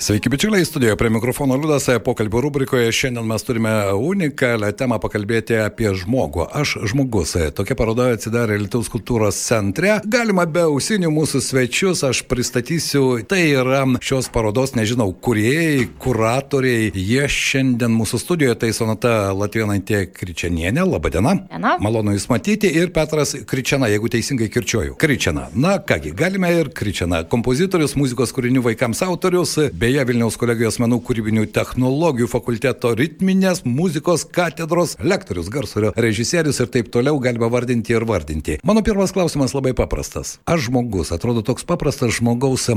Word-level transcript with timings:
Sveiki, 0.00 0.28
bičiuliai, 0.28 0.64
studijoje 0.64 0.96
prie 0.96 1.10
mikrofono 1.10 1.56
Liudas, 1.56 1.88
pokalbio 2.04 2.40
rubrikoje 2.40 2.92
šiandien 2.92 3.26
mes 3.26 3.42
turime 3.44 3.70
unikalią 3.92 4.70
temą 4.72 4.96
pakalbėti 4.96 5.58
apie 5.60 5.90
žmogų. 5.92 6.46
Aš 6.56 6.70
žmogus. 6.88 7.34
Tokia 7.52 7.76
paroda 7.76 8.06
atsidarė 8.14 8.56
Lietuvos 8.62 8.88
kultūros 8.88 9.36
centre. 9.36 9.98
Galima 10.08 10.46
be 10.48 10.62
ausinių 10.70 11.10
mūsų 11.12 11.42
svečius 11.44 12.00
aš 12.08 12.22
pristatysiu. 12.30 13.02
Tai 13.28 13.42
yra 13.44 13.82
šios 14.00 14.30
parodos, 14.32 14.72
nežinau, 14.72 15.10
kuriejai, 15.12 15.90
kuratoriai. 16.00 16.88
Jie 16.96 17.28
šiandien 17.28 17.92
mūsų 17.92 18.22
studijoje, 18.24 18.56
tai 18.64 18.72
Sonata 18.72 19.34
Latvienantė 19.36 20.06
Kričianienė. 20.16 20.80
Labadiena. 20.94 21.36
Diena. 21.52 21.74
Malonu 21.84 22.16
Jūs 22.16 22.30
matyti. 22.32 22.72
Ir 22.72 22.94
Petras 22.96 23.36
Kričiana, 23.44 23.92
jeigu 23.92 24.08
teisingai 24.16 24.48
kirčiuoju. 24.48 24.96
Kričiana. 24.96 25.50
Na 25.52 25.76
kągi, 25.76 26.16
galime 26.16 26.56
ir 26.56 26.72
Kričiana. 26.72 27.20
Kompozitorius, 27.28 27.98
muzikos 28.00 28.32
kūrinių 28.32 28.64
vaikams 28.70 29.04
autorius. 29.04 29.58
Be 29.76 29.89
Beje, 29.90 30.04
Vilniaus 30.06 30.36
kolegijos 30.38 30.76
menų 30.78 31.00
kūrybinių 31.02 31.48
technologijų 31.50 32.28
fakulteto 32.30 32.92
ritminės 32.94 33.64
muzikos 33.66 34.22
katedros 34.22 34.92
lektorius, 35.02 35.48
garso 35.50 35.90
režisierius 35.96 36.60
ir 36.62 36.68
taip 36.70 36.92
toliau 36.94 37.18
galima 37.18 37.48
vardinti 37.50 37.96
ir 37.96 38.06
vardinti. 38.06 38.60
Mano 38.62 38.84
pirmas 38.86 39.10
klausimas 39.10 39.50
labai 39.50 39.72
paprastas. 39.74 40.36
Aš 40.46 40.68
žmogus, 40.68 41.10
atrodo 41.10 41.42
toks 41.42 41.66
paprastas 41.66 42.12
žmogaus 42.20 42.68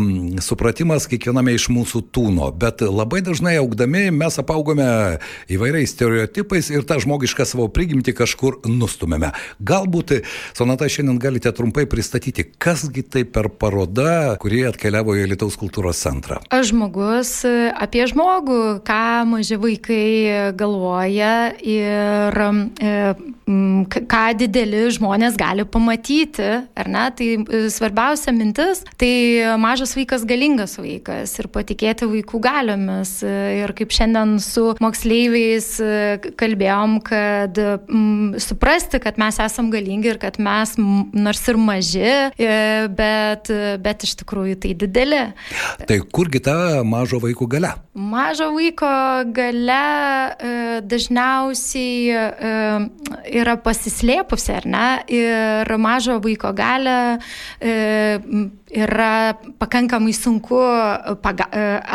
supratimas 0.41 1.05
kiekviename 1.11 1.53
iš 1.53 1.67
mūsų 1.75 2.01
tūno, 2.17 2.47
bet 2.49 2.81
labai 2.81 3.21
dažnai 3.21 3.59
augdami 3.61 4.07
mes 4.09 4.39
apaugome 4.41 4.89
įvairiais 5.53 5.93
stereotipais 5.93 6.71
ir 6.73 6.81
tą 6.89 6.97
žmogišką 7.05 7.45
savo 7.45 7.69
prigimtį 7.69 8.17
kažkur 8.23 8.57
nustumėme. 8.65 9.35
Galbūt, 9.61 10.15
Sonata, 10.57 10.89
šiandien 10.89 11.21
galite 11.21 11.53
trumpai 11.53 11.85
pristatyti, 11.85 12.49
kasgi 12.57 13.05
tai 13.05 13.27
per 13.29 13.53
paroda, 13.53 14.33
kurie 14.41 14.65
atkeliavo 14.71 15.13
į 15.13 15.29
Lietuvos 15.35 15.61
kultūros 15.61 16.01
centrą. 16.01 16.41
Aš 16.49 16.73
žmogus 16.73 17.02
žmogus 17.03 17.43
apie 17.79 18.05
žmogų, 18.07 18.83
ką 18.85 19.25
maži 19.27 19.57
vaikai 19.59 20.53
galvoja 20.55 21.53
ir 21.59 22.37
e, 22.79 23.13
ką 24.07 24.23
dideli 24.39 24.87
žmonės 24.93 25.35
gali 25.37 25.65
pamatyti, 25.65 26.63
ar 26.75 26.87
ne? 26.87 27.05
Tai 27.15 27.27
e, 27.43 27.61
svarbiausia 27.69 28.33
mintis, 28.33 28.83
tai 28.97 29.55
mažas 29.59 29.95
vaikas 29.97 30.23
galingas 30.25 30.77
vaikas 30.77 31.33
ir 31.39 31.49
patikėti 31.51 32.07
vaikų 32.07 32.39
galiomis. 32.43 33.21
Ir 33.23 33.73
kaip 33.75 33.93
šiandien 33.93 34.37
su 34.43 34.73
moksleiviais 34.83 35.69
e, 35.83 36.31
kalbėjom, 36.39 36.99
kad 37.03 37.59
m, 37.89 38.33
suprasti, 38.39 39.01
kad 39.03 39.19
mes 39.21 39.39
esam 39.43 39.71
galingi 39.73 40.13
ir 40.13 40.21
kad 40.21 40.39
mes 40.39 40.75
nors 40.77 41.43
ir 41.49 41.59
maži, 41.59 42.13
bet, 42.93 43.51
bet 43.83 44.07
iš 44.07 44.15
tikrųjų 44.23 44.59
tai 44.63 44.73
dideli. 44.77 45.23
Tai 45.87 45.99
kurgi 46.13 46.43
ta 46.43 46.83
mažo 46.93 47.19
vaiko 47.23 47.47
gale? 47.49 47.71
Mažo 47.93 48.49
vaiko 48.55 48.89
gale 49.35 49.79
e, 50.49 50.53
dažniausiai 50.89 52.09
e, 52.13 52.51
yra 53.41 53.55
pasislėpusi, 53.65 54.51
ar 54.57 54.67
ne? 54.69 54.87
Ir 55.13 55.73
mažo 55.81 56.19
vaiko 56.23 56.53
gale 56.57 56.97
e, 57.59 57.73
yra 58.73 59.35
pakankamai 59.61 60.13
sunku 60.17 60.57
paga, 61.21 61.47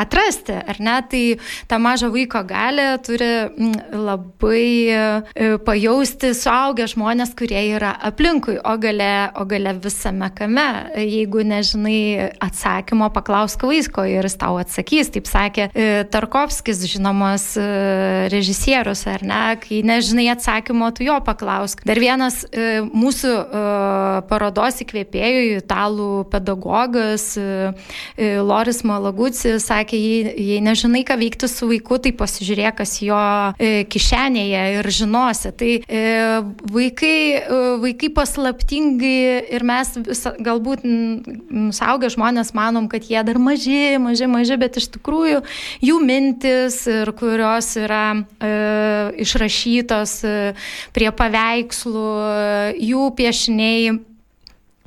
atrasti, 0.02 0.54
ar 0.54 0.78
ne? 0.78 0.96
Tai 1.10 1.22
tą 1.70 1.78
mažą 1.82 2.10
vaiko 2.14 2.42
galę 2.46 2.86
turi 3.04 3.30
labai 3.92 5.58
pajausti 5.66 6.32
suaugę 6.38 6.86
žmonės, 6.90 7.34
kurie 7.38 7.60
yra 7.74 7.90
aplinkui, 8.10 8.58
o 8.62 8.76
gale, 8.80 9.30
o 9.38 9.44
gale 9.48 9.74
visame 9.82 10.30
kame. 10.36 10.66
Jeigu 10.98 11.42
nežinai 11.46 12.30
atsakymo, 12.44 13.10
paklausk 13.14 13.66
vaiko 13.66 14.06
ir 14.08 14.28
jis 14.28 14.38
tau 14.38 14.58
atsakys, 14.60 15.10
taip 15.14 15.26
sakė 15.30 15.68
Tarkovskis, 16.12 16.84
žinomas 16.90 17.50
režisierius, 18.32 19.06
ar 19.10 19.26
ne? 19.26 19.42
Kai 19.62 19.82
nežinai 19.86 20.28
atsakymo, 20.34 20.92
tu 20.94 21.06
jo 21.08 21.18
paklausk. 21.26 21.82
Dar 21.88 21.98
vienas 22.02 22.44
mūsų 22.92 23.34
parodos 24.30 24.82
įkvėpėjų, 24.84 25.58
italų 25.64 26.10
pedagogų, 26.32 26.67
pedagogas 26.68 27.36
e, 27.36 27.74
e, 28.16 28.40
Loris 28.40 28.82
Malagucis 28.82 29.66
sakė, 29.68 29.96
jei, 29.96 30.34
jei 30.36 30.60
nežinai, 30.60 31.04
ką 31.04 31.16
veikti 31.18 31.48
su 31.48 31.68
vaiku, 31.68 31.98
tai 31.98 32.12
pasižiūrėk, 32.12 32.78
kas 32.78 32.98
jo 33.02 33.18
e, 33.58 33.84
kišenėje 33.88 34.62
ir 34.78 34.90
žinosi. 34.90 35.52
Tai 35.58 35.70
vaikai, 36.72 37.16
vaikai 37.82 38.10
paslaptingai 38.14 39.48
ir 39.54 39.64
mes 39.66 39.94
galbūt 40.44 40.84
saugę 41.74 42.10
žmonės 42.12 42.52
manom, 42.56 42.88
kad 42.88 43.06
jie 43.08 43.22
dar 43.24 43.38
maži, 43.38 43.98
maži, 44.02 44.28
maži, 44.30 44.58
bet 44.60 44.78
iš 44.80 44.90
tikrųjų 44.98 45.42
jų 45.84 46.00
mintis 46.04 46.82
ir 46.90 47.12
kurios 47.18 47.74
yra 47.80 48.04
e, 48.14 48.52
išrašytos 49.24 50.18
prie 50.94 51.10
paveikslų, 51.14 52.12
jų 52.78 53.08
piešiniai 53.18 53.98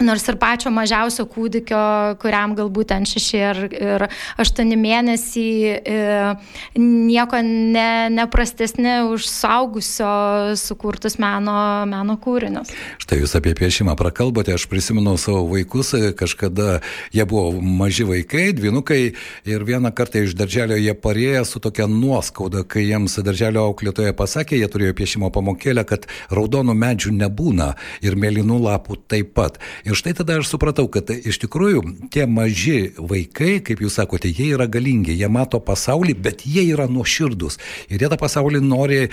Nors 0.01 0.25
ir 0.29 0.38
pačio 0.41 0.72
mažiausio 0.73 1.25
kūdikio, 1.29 1.81
kuriam 2.22 2.56
galbūt 2.57 2.91
ten 2.91 3.06
šeši 3.07 3.38
ir, 3.38 3.59
ir 3.78 4.06
aštuoni 4.41 4.78
mėnesiai, 4.79 5.75
e, 5.78 6.79
nieko 6.81 7.41
ne, 7.45 8.09
neprastesni 8.13 9.01
už 9.09 9.28
saugusio 9.29 10.12
sukurtus 10.59 11.17
meno, 11.22 11.56
meno 11.89 12.17
kūrinius. 12.22 12.73
Štai 13.01 13.22
jūs 13.22 13.35
apie 13.38 13.53
piešimą 13.57 13.95
prakalbote, 14.00 14.56
aš 14.56 14.67
prisimenu 14.72 15.17
savo 15.22 15.45
vaikus, 15.51 15.94
kažkada 16.18 16.79
jie 17.13 17.25
buvo 17.29 17.62
maži 17.62 18.07
vaikai, 18.07 18.50
dvinukai 18.57 19.01
ir 19.50 19.68
vieną 19.68 19.94
kartą 19.95 20.25
iš 20.25 20.35
darželio 20.39 20.79
jie 20.79 20.95
parėjo 20.97 21.45
su 21.47 21.62
tokia 21.63 21.88
nuoskauda, 21.91 22.63
kai 22.68 22.88
jiems 22.88 23.19
darželio 23.25 23.68
auklėtoje 23.69 24.16
pasakė, 24.18 24.57
jie 24.59 24.69
turėjo 24.72 24.97
piešimo 24.97 25.31
pamokėlę, 25.33 25.85
kad 25.88 26.07
raudonų 26.33 26.75
medžių 26.78 27.13
nebūna 27.19 27.72
ir 28.06 28.18
mėlynų 28.19 28.59
lapų 28.66 29.00
taip 29.12 29.33
pat. 29.38 29.59
Ir 29.85 29.91
štai 29.97 30.13
tada 30.18 30.38
aš 30.40 30.50
supratau, 30.52 30.88
kad 30.91 31.09
iš 31.12 31.40
tikrųjų 31.44 31.84
tie 32.13 32.25
maži 32.29 32.91
vaikai, 32.97 33.59
kaip 33.66 33.84
jūs 33.84 34.00
sakote, 34.00 34.31
jie 34.31 34.52
yra 34.56 34.68
galingi, 34.72 35.16
jie 35.18 35.29
mato 35.31 35.62
pasaulį, 35.63 36.16
bet 36.28 36.46
jie 36.46 36.66
yra 36.74 36.88
nuoširdus. 36.91 37.59
Ir 37.90 38.03
jie 38.03 38.12
tą 38.12 38.19
pasaulį 38.22 38.62
nori 38.66 39.01
e, 39.06 39.09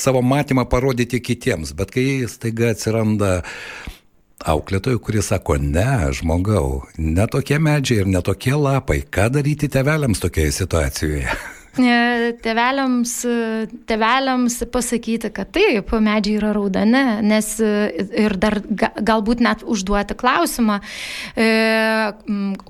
savo 0.00 0.22
matymą 0.22 0.66
parodyti 0.70 1.22
kitiems. 1.24 1.74
Bet 1.76 1.94
kai 1.94 2.06
staiga 2.30 2.72
atsiranda 2.74 3.40
auklėtojų, 4.40 5.00
kurie 5.04 5.22
sako, 5.24 5.58
ne, 5.60 6.10
žmogau, 6.16 6.82
ne 6.96 7.28
tokie 7.30 7.60
medžiai 7.60 8.04
ir 8.04 8.10
ne 8.10 8.24
tokie 8.24 8.56
lapai, 8.56 9.02
ką 9.04 9.28
daryti 9.36 9.68
teveliams 9.72 10.22
tokioje 10.22 10.60
situacijoje? 10.62 11.40
E, 11.78 12.32
tėveliams, 12.42 13.12
tėveliams 13.86 14.56
pasakyti, 14.74 15.28
kad 15.30 15.52
taip, 15.54 15.92
medžiai 16.02 16.40
yra 16.40 16.50
raudoni, 16.56 17.02
nes 17.22 17.46
e, 17.62 17.68
ir 18.24 18.34
dar 18.42 18.58
galbūt 18.66 19.42
net 19.44 19.62
užduoti 19.62 20.16
klausimą, 20.18 20.80
e, 21.38 21.46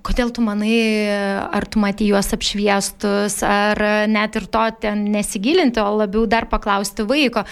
kodėl 0.05 0.35
tu 0.37 0.45
manai, 0.45 0.83
ar 1.49 1.65
tu 1.65 1.81
matai 1.81 2.11
juos 2.11 2.29
apšviestus, 2.37 3.39
ar 3.47 3.81
net 4.11 4.37
ir 4.37 4.49
to 4.53 4.67
ten 4.85 5.07
nesigilinti, 5.15 5.81
o 5.81 5.97
labiau 6.03 6.27
dar 6.29 6.51
paklausti 6.53 7.07
vaiko, 7.09 7.47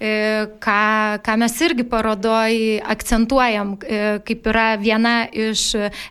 ką, 0.00 0.80
ką 1.20 1.36
mes 1.40 1.58
irgi 1.68 1.84
parodoj 1.90 2.56
akcentuojam, 2.94 3.76
kaip 4.24 4.50
yra 4.50 4.66
viena 4.80 5.14
iš 5.28 5.66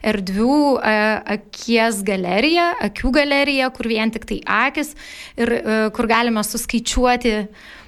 erdvių 0.06 0.62
akies 0.84 2.04
galerija, 2.06 2.70
akių 2.90 3.14
galerija, 3.18 3.74
kur 3.74 3.90
vien 3.90 4.14
tik 4.14 4.30
tai 4.30 4.40
akis 4.46 4.83
akis 4.84 4.96
ir 5.38 5.54
e, 5.54 5.80
kur 5.96 6.08
galime 6.08 6.44
suskaičiuoti 6.44 7.40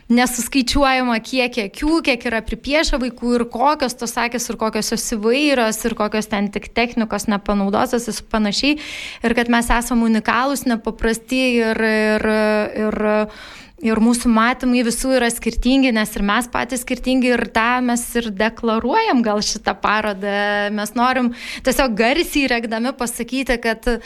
nesuskaičiuojama 0.05 1.15
kiek 1.25 1.55
akių, 1.63 1.95
kiek 2.05 2.25
yra 2.29 2.43
pripiešę 2.45 2.99
vaikų 3.01 3.31
ir 3.39 3.43
kokios 3.49 3.97
tos 3.97 4.13
akis 4.21 4.45
ir 4.51 4.57
kokios 4.61 4.91
jos 4.93 5.05
įvairios 5.15 5.79
ir 5.87 5.95
kokios 5.97 6.29
ten 6.29 6.51
tik 6.53 6.69
technikos 6.77 7.25
nepanaudotos 7.25 8.05
ir 8.11 8.19
panašiai. 8.29 8.77
Ir 9.25 9.33
kad 9.33 9.49
mes 9.49 9.71
esame 9.73 10.05
unikalūs, 10.05 10.67
nepaprasti 10.69 11.41
ir, 11.57 11.81
ir, 11.81 12.27
ir 12.85 13.01
ir 13.85 14.01
mūsų 14.01 14.29
matymai 14.33 14.81
visų 14.85 15.15
yra 15.19 15.29
skirtingi, 15.33 15.91
nes 15.95 16.11
ir 16.17 16.25
mes 16.25 16.47
patys 16.51 16.83
skirtingi 16.85 17.31
ir 17.35 17.45
tą 17.53 17.81
mes 17.85 18.01
ir 18.17 18.31
deklaruojam 18.33 19.21
gal 19.25 19.41
šitą 19.45 19.75
parodą. 19.81 20.71
Mes 20.75 20.93
norim 20.97 21.31
tiesiog 21.65 21.93
garsiai 21.97 22.49
regdami 22.51 22.93
pasakyti, 22.97 23.59
kad 23.61 23.85
e, 23.91 23.99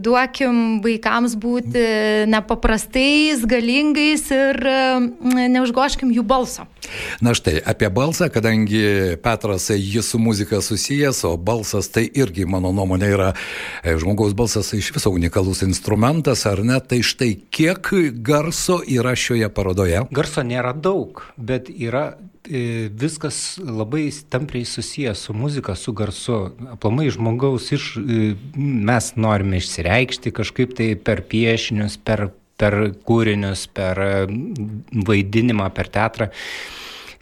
duokim 0.00 0.80
vaikams 0.84 1.36
būti 1.40 1.86
nepaprastais, 2.30 3.46
galingais 3.48 4.26
ir 4.34 4.60
e, 4.60 4.80
neužgoškim 5.56 6.12
jų 6.14 6.26
balso. 6.26 6.68
Na 7.22 7.34
štai, 7.36 7.58
apie 7.64 7.88
balsą, 7.92 8.28
kadangi 8.32 9.16
Petras 9.22 9.68
jis 9.70 10.10
su 10.10 10.18
muzika 10.18 10.60
susijęs, 10.64 11.22
o 11.28 11.36
balsas 11.36 11.90
tai 11.92 12.06
irgi, 12.08 12.46
mano 12.48 12.72
nuomonė, 12.74 13.10
yra 13.14 13.30
e, 13.32 13.94
žmogaus 14.00 14.34
balsas 14.36 14.72
iš 14.76 14.90
viso 14.96 15.12
unikalus 15.14 15.62
instrumentas, 15.66 16.44
ar 16.50 16.64
ne? 16.66 16.80
Tai 16.80 17.00
štai 17.06 17.32
kiek 17.54 17.92
gar 18.26 18.49
garso 18.50 18.80
yra 18.86 19.14
šioje 19.14 19.48
parodoje? 19.54 20.02
Garso 20.10 20.42
nėra 20.42 20.72
daug, 20.74 21.22
bet 21.36 21.68
yra 21.70 22.16
e, 22.42 22.90
viskas 22.90 23.60
labai 23.62 24.10
tampriai 24.10 24.66
susijęs 24.66 25.22
su 25.28 25.34
muzika, 25.34 25.76
su 25.76 25.92
garsu. 25.92 26.50
Aplamai 26.72 27.10
žmogaus 27.10 27.70
iš, 27.72 27.96
e, 27.96 28.34
mes 28.58 29.12
norime 29.16 29.60
išsireikšti 29.62 30.32
kažkaip 30.34 30.74
tai 30.74 30.96
per 30.96 31.22
piešinius, 31.22 31.96
per, 32.02 32.32
per 32.58 32.90
kūrinius, 33.06 33.68
per 33.70 34.26
vaidinimą, 35.06 35.70
per 35.70 35.88
teatrą. 35.88 36.30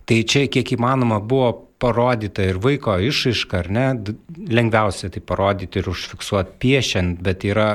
Tai 0.08 0.22
čia 0.24 0.46
kiek 0.48 0.72
įmanoma 0.78 1.20
buvo 1.20 1.67
parodyta 1.78 2.42
ir 2.42 2.58
vaiko 2.62 2.96
išaiška, 3.08 3.62
ar 3.62 3.68
ne, 3.70 3.86
lengviausia 4.50 5.10
tai 5.14 5.22
parodyti 5.24 5.80
ir 5.80 5.90
užfiksuoti 5.92 6.56
piešiant, 6.62 7.20
bet 7.24 7.46
yra 7.46 7.68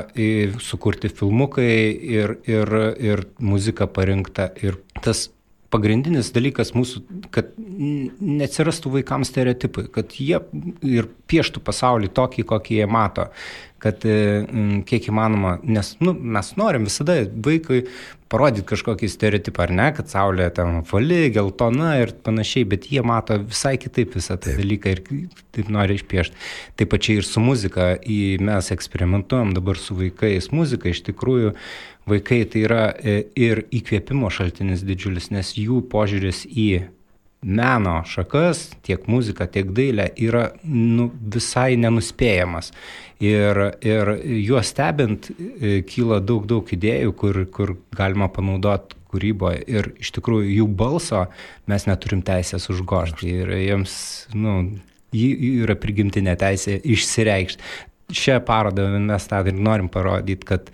sukurti 0.60 1.08
filmukai 1.08 1.70
ir, 2.18 2.36
ir, 2.48 2.74
ir 3.00 3.24
muzika 3.40 3.88
parinkta. 3.88 4.50
Ir 4.64 4.80
tas 5.04 5.28
pagrindinis 5.74 6.30
dalykas 6.34 6.72
mūsų, 6.76 7.04
kad 7.34 7.52
neatsirastų 7.58 8.96
vaikams 9.00 9.32
stereotipai, 9.34 9.88
kad 9.94 10.14
jie 10.14 10.40
ir 10.86 11.10
pieštų 11.30 11.62
pasaulį 11.66 12.12
tokį, 12.14 12.46
kokį 12.54 12.80
jie 12.80 12.90
mato, 12.90 13.28
kad 13.82 14.04
kiek 14.88 15.08
įmanoma, 15.10 15.58
nes 15.66 15.96
nu, 16.00 16.14
mes 16.14 16.54
norim 16.56 16.86
visada 16.88 17.18
vaikui 17.26 17.82
parodyti 18.32 18.66
kažkokį 18.70 19.08
stereotipą, 19.12 19.66
ar 19.66 19.72
ne, 19.76 19.88
kad 19.94 20.08
saulė 20.10 20.46
ten 20.56 20.80
fali, 20.88 21.28
geltona 21.34 21.92
ir 22.00 22.14
panašiai, 22.24 22.64
bet 22.70 22.88
jie 22.90 23.02
mato 23.06 23.36
visai 23.42 23.74
kitaip 23.80 24.16
visą 24.16 24.38
tą 24.40 24.56
dalyką 24.56 24.94
ir 24.94 25.02
taip 25.54 25.70
nori 25.74 25.98
išpiešti. 26.00 26.40
Taip 26.80 26.94
pačiai 26.94 27.20
ir 27.20 27.28
su 27.28 27.42
muzika, 27.44 27.92
mes 28.48 28.72
eksperimentuojam 28.74 29.52
dabar 29.58 29.78
su 29.78 29.98
vaikais. 29.98 30.50
Muzika 30.56 30.90
iš 30.90 31.04
tikrųjų 31.10 31.52
vaikai 32.10 32.42
tai 32.50 32.64
yra 32.66 32.84
e, 32.92 33.20
ir 33.36 33.64
įkvėpimo 33.74 34.30
šaltinis 34.32 34.84
didžiulis, 34.86 35.30
nes 35.34 35.54
jų 35.58 35.82
požiūris 35.92 36.44
į 36.50 36.68
meno 37.44 37.98
šakas, 38.08 38.70
tiek 38.84 39.04
muzika, 39.10 39.46
tiek 39.50 39.68
dailė 39.76 40.08
yra 40.24 40.46
nu, 40.64 41.10
visai 41.12 41.76
nenuspėjamas. 41.80 42.72
Ir, 43.24 43.60
ir 43.84 44.10
juos 44.40 44.72
stebint 44.72 45.30
e, 45.30 45.80
kyla 45.88 46.20
daug, 46.24 46.48
daug 46.50 46.68
idėjų, 46.76 47.14
kur, 47.20 47.40
kur 47.52 47.76
galima 47.96 48.30
panaudoti 48.32 48.98
kūryboje. 49.12 49.62
Ir 49.70 49.92
iš 50.02 50.14
tikrųjų 50.16 50.56
jų 50.58 50.68
balso 50.74 51.26
mes 51.70 51.86
neturim 51.88 52.24
teisės 52.26 52.68
užgošti. 52.72 53.30
Ir 53.44 53.54
jiems 53.60 53.94
nu, 54.34 54.56
yra 55.14 55.76
prigimtinė 55.80 56.36
teisė 56.40 56.80
išsireikšti. 56.82 57.74
Šią 58.14 58.40
parodą 58.44 58.90
mes 59.00 59.24
tą 59.30 59.40
ir 59.48 59.56
norim 59.56 59.88
parodyti, 59.88 60.44
kad 60.44 60.68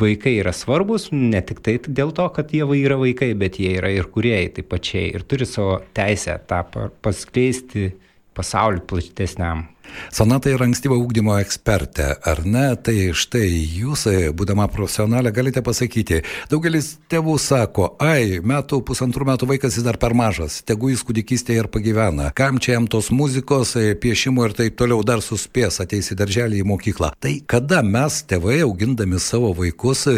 vaikai 0.00 0.36
yra 0.40 0.52
svarbus 0.56 1.10
ne 1.12 1.40
tik 1.44 1.60
tai 1.64 1.76
dėl 1.86 2.12
to, 2.16 2.28
kad 2.34 2.52
jie 2.54 2.64
yra 2.64 2.96
vaikai, 3.00 3.32
bet 3.38 3.58
jie 3.60 3.74
yra 3.78 3.90
ir 3.92 4.08
kuriejai 4.12 4.52
taip 4.56 4.70
pačiai 4.72 5.12
ir 5.16 5.26
turi 5.28 5.48
savo 5.48 5.80
teisę 5.96 6.38
tą 6.48 6.62
paskleisti 7.04 7.90
pasaulį 8.36 8.84
platesniam. 8.88 9.66
Sonata 10.12 10.50
yra 10.52 10.66
ankstyvo 10.68 10.96
ūkdymo 11.00 11.36
ekspertė, 11.42 12.08
ar 12.28 12.42
ne? 12.46 12.64
Tai 12.76 12.96
štai 13.16 13.46
jūs, 13.50 14.06
būdama 14.36 14.68
profesionalė, 14.72 15.32
galite 15.34 15.62
pasakyti, 15.64 16.22
daugelis 16.50 16.94
tėvų 17.12 17.36
sako, 17.42 17.92
ai, 18.02 18.40
metų, 18.44 18.82
pusantrų 18.88 19.28
metų 19.32 19.48
vaikas 19.52 19.78
jis 19.78 19.86
dar 19.86 19.98
per 20.02 20.16
mažas, 20.18 20.60
tegu 20.66 20.92
jis 20.92 21.04
kūdikystėje 21.06 21.64
ir 21.64 21.70
pagyvena, 21.72 22.30
kam 22.36 22.60
čia 22.62 22.76
jam 22.76 22.88
tos 22.90 23.12
muzikos, 23.14 23.76
piešimo 24.02 24.48
ir 24.48 24.56
taip 24.58 24.76
toliau 24.80 25.04
dar 25.06 25.22
suspės, 25.24 25.80
ateis 25.84 26.12
į 26.12 26.18
darželį, 26.22 26.62
į 26.62 26.68
mokyklą. 26.72 27.12
Tai 27.22 27.34
kada 27.50 27.82
mes, 27.86 28.22
tėvai, 28.28 28.60
augindami 28.66 29.20
savo 29.22 29.52
vaikus 29.56 30.08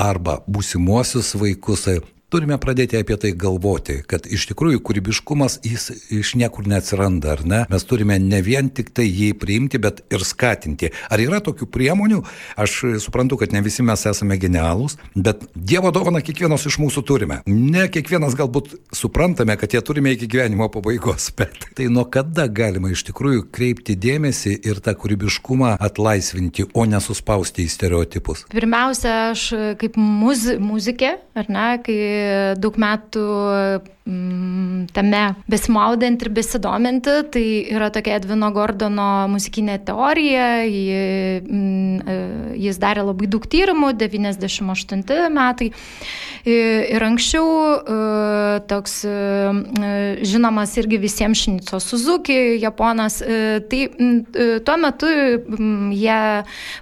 arba 0.00 0.40
būsimuosius 0.46 1.34
vaikus, 1.40 1.88
turime 2.32 2.56
pradėti 2.60 2.98
apie 2.98 3.16
tai 3.20 3.32
galvoti, 3.38 4.00
kad 4.08 4.26
iš 4.26 4.46
tikrųjų 4.50 4.80
kūrybiškumas 4.84 5.58
jis 5.66 5.90
iš 6.14 6.34
niekur 6.40 6.66
neatsiranda, 6.70 7.34
ar 7.36 7.44
ne? 7.46 7.60
Mes 7.70 7.86
turime 7.88 8.18
ne 8.22 8.40
vien 8.44 8.70
tik 8.74 8.90
tai 8.96 9.06
jį 9.06 9.32
priimti, 9.40 9.80
bet 9.82 10.02
ir 10.14 10.24
skatinti. 10.26 10.90
Ar 11.12 11.22
yra 11.22 11.40
tokių 11.44 11.68
priemonių? 11.70 12.22
Aš 12.60 12.76
suprantu, 13.04 13.38
kad 13.40 13.54
ne 13.54 13.62
visi 13.64 13.84
mes 13.86 14.06
esame 14.10 14.38
genialūs, 14.40 14.98
bet 15.14 15.44
Dievo 15.54 15.92
dovana 15.94 16.22
kiekvienas 16.24 16.66
iš 16.68 16.78
mūsų 16.82 17.04
turime. 17.06 17.40
Ne 17.50 17.86
kiekvienas 17.92 18.36
galbūt 18.38 18.74
suprantame, 18.94 19.56
kad 19.60 19.74
jie 19.74 19.82
turime 19.84 20.14
iki 20.14 20.28
gyvenimo 20.30 20.68
pabaigos, 20.72 21.30
bet 21.38 21.68
tai 21.76 21.88
nuo 21.92 22.06
kada 22.10 22.48
galima 22.48 22.90
iš 22.92 23.06
tikrųjų 23.10 23.46
kreipti 23.54 23.96
dėmesį 24.00 24.56
ir 24.66 24.82
tą 24.84 24.96
kūrybiškumą 24.98 25.76
atlaisvinti, 25.84 26.66
o 26.74 26.86
nesuspausti 26.88 27.66
į 27.66 27.72
stereotipus? 27.76 28.46
Pirmiausia, 28.54 29.14
aš 29.32 29.46
kaip 29.80 29.98
muz, 30.00 30.46
muzikė, 30.60 31.14
ar 31.38 31.50
ne, 31.52 31.68
kai 31.84 31.98
daug 32.60 32.76
metų 32.80 33.24
mm, 34.08 34.86
tame 34.94 35.22
besimaudant 35.50 36.22
ir 36.22 36.30
besidominti, 36.34 37.16
tai 37.34 37.44
yra 37.72 37.90
tokia 37.94 38.18
Edvino 38.20 38.50
Gordono 38.54 39.08
muzikinė 39.32 39.78
teorija, 39.86 40.48
mm, 40.68 42.54
jis 42.60 42.80
darė 42.82 43.06
labai 43.08 43.30
daug 43.30 43.48
tyrimų, 43.50 43.94
98 44.00 45.28
metai. 45.34 45.72
Ir 46.44 47.00
anksčiau 47.00 47.44
e, 47.48 47.94
toks 48.68 48.98
e, 49.08 49.12
žinomas 50.28 50.74
irgi 50.76 50.98
visiems 51.00 51.40
Šnico 51.40 51.78
Suzuki, 51.80 52.36
japonas, 52.60 53.22
e, 53.24 53.62
tai 53.64 53.86
tuo 54.66 54.74
metu 54.82 55.08
jie 55.08 56.18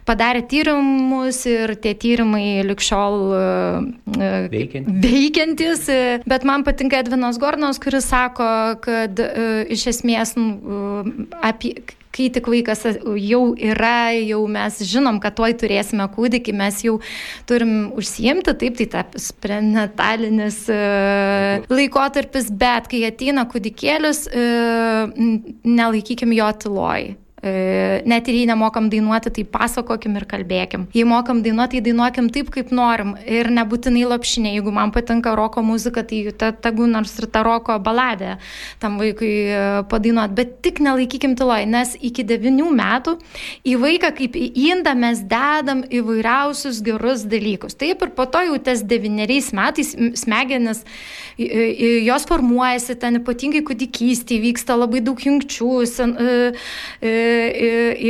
padarė 0.09 0.43
tyrimus 0.51 1.45
ir 1.47 1.77
tie 1.79 1.95
tyrimai 1.95 2.65
likščiol 2.67 3.17
veikiantis, 5.23 5.87
bet 6.29 6.47
man 6.49 6.67
patinka 6.67 7.01
Edvinas 7.03 7.41
Gornos, 7.43 7.81
kuris 7.83 8.11
sako, 8.11 8.53
kad 8.85 9.23
iš 9.73 9.89
esmės 9.95 10.37
apie 11.43 11.77
kai 12.13 12.29
tik 12.33 12.49
vaikas 12.53 12.85
jau 13.17 13.41
yra, 13.57 14.13
jau 14.21 14.43
mes 14.51 14.83
žinom, 14.85 15.17
kad 15.23 15.37
tuoj 15.39 15.55
turėsime 15.63 16.05
kūdikį, 16.13 16.55
mes 16.61 16.83
jau 16.85 16.99
turim 17.49 17.93
užsiimti, 17.97 18.53
taip, 18.61 18.77
tai 18.81 19.05
tas 19.09 19.31
prenatalinis 19.41 20.61
laikotarpis, 21.73 22.51
bet 22.53 22.91
kai 22.93 23.05
ateina 23.09 23.47
kūdikėlis, 23.49 24.27
nelaikykim 25.65 26.37
jo 26.37 26.53
tyloj. 26.67 27.13
E, 27.43 28.03
net 28.07 28.29
ir 28.31 28.37
jei 28.39 28.47
nemokam 28.47 28.87
dainuoti, 28.87 29.33
tai 29.35 29.43
pasakokim 29.51 30.15
ir 30.21 30.29
kalbėkim. 30.31 30.85
Jei 30.95 31.03
mokam 31.09 31.41
dainuoti, 31.43 31.81
tai 31.81 31.89
dainuokim 31.89 32.29
taip, 32.31 32.53
kaip 32.55 32.71
norim. 32.71 33.17
Ir 33.27 33.51
nebūtinai 33.51 34.05
lopšinė. 34.13 34.53
Jeigu 34.55 34.71
man 34.75 34.93
patinka 34.95 35.33
roko 35.35 35.65
muzika, 35.67 36.05
tai 36.07 36.21
ta, 36.39 36.53
tegu 36.55 36.87
nors 36.87 37.17
ir 37.19 37.27
ta 37.35 37.43
roko 37.43 37.75
baladė 37.83 38.37
tam 38.83 39.01
vaikui 39.03 39.33
e, 39.51 39.65
padainuoti. 39.91 40.37
Bet 40.39 40.53
tik 40.63 40.79
nelaikykim 40.87 41.35
tyloj, 41.39 41.65
nes 41.67 41.97
iki 41.99 42.23
devinių 42.29 42.69
metų 42.79 43.17
į 43.67 43.75
vaiką 43.83 44.13
kaip 44.21 44.39
į 44.39 44.47
indą 44.69 44.95
mes 44.99 45.25
dedam 45.27 45.83
įvairiausius 45.91 46.79
gerus 46.87 47.27
dalykus. 47.27 47.75
Taip 47.79 48.07
ir 48.07 48.15
po 48.15 48.29
to 48.31 48.45
jau 48.47 48.61
tas 48.63 48.85
devyneriais 48.87 49.51
metais 49.57 49.93
smegenis, 50.23 50.85
jos 51.39 52.27
formuojasi, 52.31 52.97
ten 53.03 53.19
ypatingai 53.19 53.65
kūdikystėje 53.67 54.47
vyksta 54.47 54.79
labai 54.79 55.03
daug 55.03 55.19
jungčių. 55.27 55.73
Sen, 55.91 56.15
e, 56.23 56.55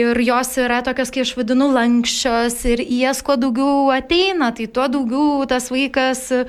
ir 0.02 0.20
jos 0.26 0.50
yra 0.60 0.80
tokios, 0.84 1.10
kai 1.12 1.22
aš 1.24 1.32
vadinu, 1.38 1.68
lankščios 1.74 2.56
ir 2.72 2.82
jas 2.98 3.22
kuo 3.24 3.36
daugiau 3.40 3.90
ateina, 3.94 4.50
tai 4.56 4.66
tuo 4.66 4.86
daugiau 4.90 5.46
tas 5.50 5.68
vaikas 5.72 6.24
e, 6.32 6.42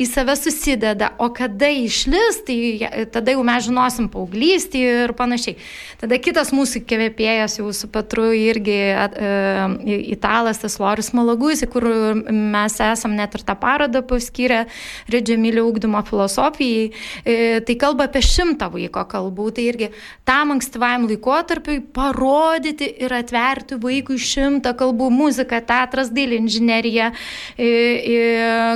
į 0.00 0.06
save 0.10 0.36
susideda. 0.38 1.12
O 1.22 1.30
kada 1.34 1.68
išlis, 1.70 2.40
tai 2.46 3.06
tada 3.14 3.34
jau 3.34 3.44
mes 3.46 3.66
žinosim 3.66 4.08
paauglystį 4.12 4.84
ir 4.84 5.14
panašiai. 5.18 5.58
Tada 6.00 6.18
kitas 6.22 6.52
mūsų 6.54 6.84
kvėpėjas 6.88 7.58
jau 7.60 7.70
su 7.76 7.90
Petru 7.92 8.30
irgi 8.36 8.78
e, 8.94 9.98
italas, 10.14 10.62
tas 10.62 10.78
Loris 10.82 11.12
Malagusi, 11.16 11.68
kur 11.70 11.86
mes 12.24 12.78
esam 12.84 13.16
net 13.18 13.34
ir 13.36 13.46
tą 13.46 13.56
parodą 13.60 14.04
paskyrę 14.06 14.64
Redžiamilio 15.12 15.66
ūkdymo 15.70 16.02
filosofijai. 16.08 16.90
E, 17.24 17.38
tai 17.64 17.78
kalba 17.80 18.08
apie 18.08 18.24
šimtą 18.24 18.70
vaiko 18.74 19.04
kalbų. 19.10 19.50
Tai 19.54 19.66
irgi 19.68 19.90
tam 20.28 20.54
ankstyvajam 20.54 21.08
laikotarpiu 21.10 21.33
laikotarpiui 21.34 21.80
parodyti 21.92 22.86
ir 23.02 23.12
atverti 23.12 23.78
vaikui 23.80 24.16
šimtą 24.18 24.74
kalbų- 24.78 25.10
muzika, 25.20 25.60
teatras, 25.60 26.10
dailė, 26.10 26.38
inžinierija, 26.38 27.12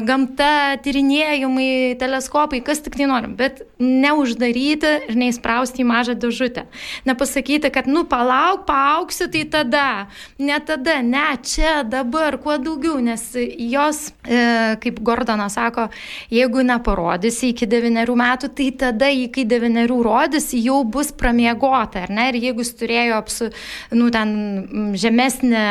gamta, 0.04 0.78
tyrinėjimai, 0.82 1.98
teleskopai, 1.98 2.62
kas 2.64 2.80
tik 2.80 2.96
tai 2.96 3.06
norim, 3.06 3.36
bet 3.36 3.62
neuždaryti 3.78 5.08
ir 5.08 5.16
neįsprausti 5.16 5.82
į 5.82 5.86
mažą 5.86 6.14
dėžutę. 6.14 6.66
Nepasakyti, 7.06 7.70
kad, 7.70 7.86
nu, 7.86 8.04
palauk, 8.04 8.66
paaugsi, 8.66 9.28
tai 9.30 9.44
tada, 9.44 10.08
ne 10.38 10.58
tada, 10.60 11.02
ne 11.02 11.36
čia, 11.42 11.82
dabar, 11.84 12.38
kuo 12.38 12.58
daugiau, 12.58 12.98
nes 13.00 13.22
jos, 13.58 14.12
e, 14.24 14.76
kaip 14.80 15.00
Gordonas 15.00 15.54
sako, 15.54 15.88
jeigu 16.30 16.62
neparodysi 16.62 17.52
iki 17.52 17.66
devyniarių 17.66 18.16
metų, 18.18 18.50
tai 18.54 18.70
tada, 18.70 19.06
kai 19.32 19.44
devyniarių 19.44 20.02
rodysi, 20.02 20.60
jau 20.64 20.82
bus 20.84 21.12
pramiegota, 21.12 22.04
ar 22.06 22.10
ne? 22.10 22.28
Ir 22.32 22.40
jeigu 22.48 22.64
jis 22.64 22.74
turėjo 22.78 23.18
apsu, 23.20 23.50
nu, 23.94 24.08
ten 24.14 24.94
žemesnę 24.98 25.64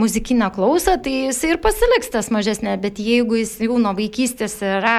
muzikinę 0.00 0.50
klausą, 0.54 0.96
tai 1.02 1.14
jis 1.28 1.40
ir 1.48 1.60
pasiliks 1.62 2.10
tas 2.12 2.30
mažesnė, 2.34 2.76
bet 2.82 3.00
jeigu 3.02 3.38
jis 3.40 3.56
jau 3.62 3.78
nuo 3.80 3.92
vaikystės 3.96 4.58
yra 4.64 4.96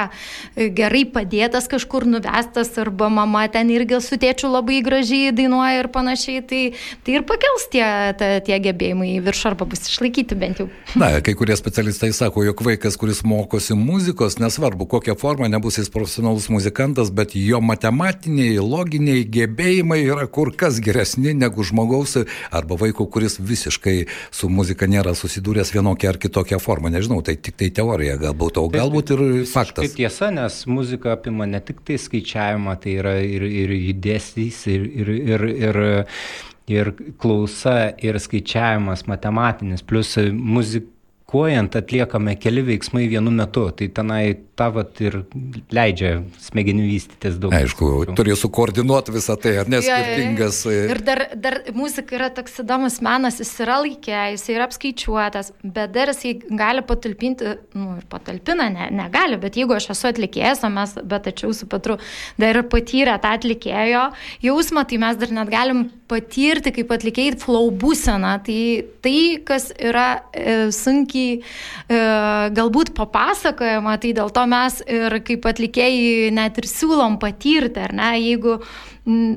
gerai 0.55 1.03
padėtas 1.09 1.67
kažkur 1.71 2.07
nuvestas 2.09 2.73
arba 2.81 3.09
mama 3.11 3.45
ten 3.51 3.71
irgi 3.73 4.01
su 4.03 4.17
tėčiu 4.21 4.51
labai 4.51 4.81
gražiai 4.85 5.33
dainuoja 5.35 5.83
ir 5.83 5.91
panašiai, 5.93 6.43
tai, 6.47 6.61
tai 7.05 7.17
ir 7.19 7.27
pakels 7.27 7.67
tie, 7.73 7.85
ta, 8.17 8.33
tie 8.45 8.59
gebėjimai 8.63 9.13
į 9.17 9.21
viršų 9.27 9.51
arba 9.51 9.67
bus 9.69 9.85
išlaikyti 9.89 10.37
bent 10.39 10.63
jau. 10.63 10.69
Na, 10.99 11.13
kai 11.23 11.35
kurie 11.37 11.55
specialistai 11.59 12.11
sako, 12.15 12.45
jog 12.47 12.63
vaikas, 12.65 12.97
kuris 12.99 13.23
mokosi 13.27 13.77
muzikos, 13.77 14.39
nesvarbu 14.41 14.87
kokią 14.91 15.17
formą, 15.19 15.49
nebus 15.51 15.79
jis 15.81 15.91
profesionalus 15.91 16.49
muzikantas, 16.53 17.11
bet 17.13 17.35
jo 17.37 17.61
matematiniai, 17.63 18.59
loginiai 18.61 19.25
gebėjimai 19.27 20.01
yra 20.05 20.27
kur 20.31 20.53
kas 20.55 20.79
geresni 20.83 21.00
negu 21.17 21.63
žmogaus 21.63 22.17
arba 22.51 22.77
vaiko, 22.79 23.05
kuris 23.05 23.39
visiškai 23.39 24.05
su 24.31 24.49
muzika 24.49 24.87
nėra 24.89 25.15
susidūręs 25.17 25.73
vienokia 25.75 26.11
ar 26.13 26.19
kitokia 26.21 26.59
forma. 26.59 26.91
Nežinau, 26.93 27.21
tai 27.25 27.37
tik 27.37 27.57
tai 27.59 27.71
teorija 27.73 28.17
galbūt, 28.21 28.61
o 28.61 28.67
galbūt 28.71 29.15
ir 29.15 29.25
faktas. 29.49 29.85
Tai 29.85 29.97
tiesa, 29.97 30.31
nes 30.35 30.61
muzika 30.69 31.15
apima 31.17 31.49
ne 31.49 31.61
tik 31.63 31.83
tai 31.87 31.99
skaičiavimą, 32.01 32.77
tai 32.83 32.95
yra 33.01 33.17
ir, 33.25 33.45
ir 33.45 33.75
judesys, 33.79 34.63
ir, 34.71 34.87
ir, 35.01 35.13
ir, 35.33 35.45
ir 35.51 35.83
ir 36.71 36.93
klausa, 37.19 37.91
ir 37.99 38.15
skaičiavimas 38.21 39.05
matematinis, 39.09 39.83
plus 39.83 40.13
muzikuojant 41.31 41.75
atliekame 41.75 42.35
keli 42.39 42.61
veiksmai 42.61 43.07
vienu 43.07 43.31
metu. 43.31 43.71
Tai 43.71 43.87
tenai 43.87 44.35
tą 44.55 44.67
vat 44.75 44.99
ir 45.01 45.23
leidžia 45.71 46.23
smegenių 46.39 46.83
vystytis 46.85 47.37
daug. 47.39 47.53
Aišku, 47.55 48.13
turi 48.15 48.35
sukoordinuoti 48.35 49.13
visą 49.15 49.37
tai, 49.39 49.55
ar 49.61 49.69
neskirtingas. 49.71 50.65
Ja, 50.65 50.71
ja, 50.71 50.81
ja. 50.81 50.89
Ir 50.91 51.01
dar, 51.07 51.23
dar 51.35 51.57
muzika 51.73 52.15
yra 52.17 52.29
toks 52.35 52.59
įdomus 52.63 52.99
menas, 53.01 53.39
jis 53.41 53.53
yra 53.63 53.79
laikė, 53.81 54.17
jis 54.35 54.45
yra 54.51 54.67
apskaičiuotas, 54.67 55.53
bet 55.63 55.93
dar 55.95 56.11
jisai 56.11 56.35
gali 56.49 56.83
patalpinti, 56.85 57.55
nu 57.79 57.95
ir 57.97 58.05
patalpina, 58.11 58.67
ne, 58.73 58.89
negali, 58.91 59.39
bet 59.41 59.57
jeigu 59.57 59.77
aš 59.77 59.91
esu 59.95 60.11
atlikėjas, 60.11 60.65
o 60.67 60.73
mes, 60.73 60.97
bet 60.99 61.25
tačiau 61.29 61.55
su 61.55 61.69
Petru 61.71 61.97
dar 62.41 62.59
ir 62.59 62.67
patyrę 62.69 63.15
tą 63.23 63.33
atlikėjo 63.39 64.09
jausmą, 64.43 64.85
tai 64.89 65.01
mes 65.01 65.19
dar 65.21 65.33
net 65.39 65.51
galim 65.53 65.87
patirti 66.11 66.73
kaip 66.75 66.91
atlikėjai 66.93 67.39
flow 67.41 67.71
būseną. 67.81 68.35
Tai 68.45 68.59
tai, 69.01 69.17
kas 69.47 69.71
yra 69.79 70.07
e, 70.31 70.69
sunkiai 70.75 71.39
e, 71.39 71.41
galbūt 72.57 72.93
papasakojama, 72.97 73.97
tai 74.01 74.13
dėl 74.17 74.31
to 74.35 74.45
mes 74.51 74.79
ir 74.85 75.17
kaip 75.25 75.47
atlikėjai 75.51 76.31
net 76.35 76.61
ir 76.61 76.69
siūlom 76.69 77.17
patirti, 77.21 77.81
ar 77.87 77.95
ne, 77.97 78.13
jeigu 78.21 78.59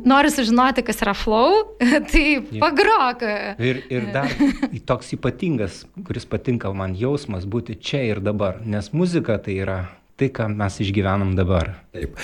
nori 0.05 0.31
sužinoti, 0.33 0.85
kas 0.85 1.01
yra 1.05 1.15
flow, 1.17 1.77
tai 2.13 2.27
pagrok. 2.61 3.25
Ir, 3.59 3.85
ir 3.89 4.09
dar 4.15 4.33
toks 4.87 5.15
ypatingas, 5.17 5.85
kuris 6.05 6.29
patinka 6.29 6.73
man 6.77 6.97
jausmas 6.99 7.49
būti 7.49 7.79
čia 7.81 8.05
ir 8.11 8.21
dabar, 8.25 8.61
nes 8.67 8.93
muzika 8.93 9.39
tai 9.41 9.61
yra 9.65 9.79
tai, 10.15 10.31
ką 10.31 10.47
mes 10.55 10.77
išgyvenam 10.79 11.35
dabar. 11.35 11.73
Taip. 11.95 12.19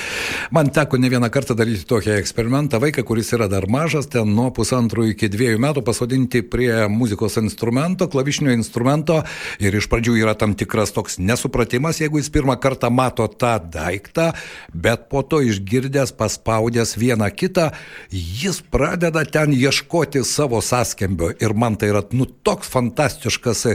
Man 0.50 0.70
teko 0.74 0.98
ne 0.98 1.08
vieną 1.10 1.28
kartą 1.30 1.54
daryti 1.58 1.84
tokį 1.86 2.12
eksperimentą. 2.16 2.78
Vaiką, 2.82 3.02
kuris 3.06 3.30
yra 3.34 3.46
dar 3.50 3.66
mažas, 3.70 4.06
ten 4.10 4.30
nuo 4.34 4.48
pusantrų 4.54 5.08
iki 5.12 5.28
dviejų 5.30 5.60
metų 5.62 5.82
pasodinti 5.86 6.42
prie 6.42 6.86
muzikos 6.90 7.38
instrumento, 7.42 8.08
klavišinio 8.10 8.54
instrumento 8.54 9.20
ir 9.62 9.74
iš 9.78 9.86
pradžių 9.90 10.16
yra 10.22 10.34
tam 10.38 10.56
tikras 10.58 10.94
toks 10.94 11.18
nesupratimas, 11.22 11.98
jeigu 12.02 12.18
jis 12.18 12.30
pirmą 12.34 12.56
kartą 12.62 12.90
mato 12.94 13.26
tą 13.30 13.56
daiktą, 13.62 14.30
bet 14.74 15.06
po 15.10 15.22
to 15.22 15.42
išgirdęs, 15.46 16.14
paspaudęs 16.18 16.96
vieną 16.98 17.30
kitą, 17.34 17.70
jis 18.10 18.62
pradeda 18.74 19.22
ten 19.26 19.54
ieškoti 19.54 20.24
savo 20.26 20.62
sąskambio. 20.62 21.30
Ir 21.42 21.54
man 21.54 21.78
tai 21.78 21.90
yra, 21.94 22.04
nu, 22.14 22.26
toks 22.26 22.70
fantastiškas, 22.70 23.66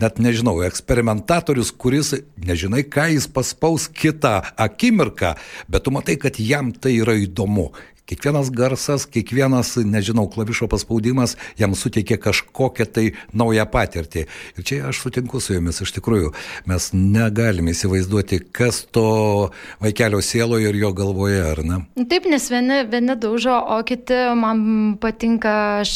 net 0.00 0.20
nežinau, 0.20 0.58
eksperimentatorius, 0.64 1.72
kuris 1.76 2.14
nežinai, 2.40 2.84
ką 2.88 3.10
jis 3.12 3.28
paspaudė 3.28 3.61
spaus 3.62 3.88
kitą 3.88 4.42
akimirką, 4.56 5.34
bet 5.70 5.84
tu 5.84 5.90
matai, 5.94 6.16
kad 6.18 6.34
jam 6.42 6.72
tai 6.74 6.96
yra 6.98 7.14
įdomu. 7.14 7.70
Kiekvienas 8.02 8.48
garsas, 8.50 9.04
kiekvienas, 9.06 9.76
nežinau, 9.86 10.24
klavišo 10.30 10.66
paspaudimas 10.66 11.36
jam 11.58 11.76
suteikia 11.78 12.16
kažkokią 12.18 12.86
tai 12.90 13.04
naują 13.30 13.62
patirtį. 13.70 14.24
Ir 14.58 14.66
čia 14.66 14.78
aš 14.88 15.04
sutinku 15.04 15.38
su 15.40 15.54
jumis, 15.54 15.78
iš 15.84 15.92
tikrųjų, 15.94 16.32
mes 16.66 16.88
negalime 16.96 17.70
įsivaizduoti, 17.70 18.40
kas 18.50 18.82
to 18.90 19.52
vaikelio 19.82 20.18
sieloje 20.18 20.72
ir 20.72 20.80
jo 20.80 20.90
galvoje, 20.98 21.38
ar 21.52 21.62
ne? 21.62 21.78
Taip, 22.10 22.26
nes 22.26 22.48
vieni, 22.50 22.80
vieni 22.90 23.16
daužo, 23.22 23.54
o 23.54 23.78
kiti 23.86 24.18
man 24.34 24.64
patinka, 25.00 25.54
aš 25.84 25.94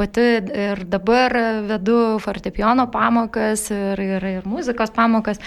pati 0.00 0.26
ir 0.40 0.82
dabar 0.88 1.36
vedu 1.68 1.98
fortepijono 2.24 2.88
pamokas 2.96 3.66
ir, 3.76 4.00
ir, 4.00 4.28
ir 4.38 4.48
muzikos 4.48 4.94
pamokas, 4.96 5.42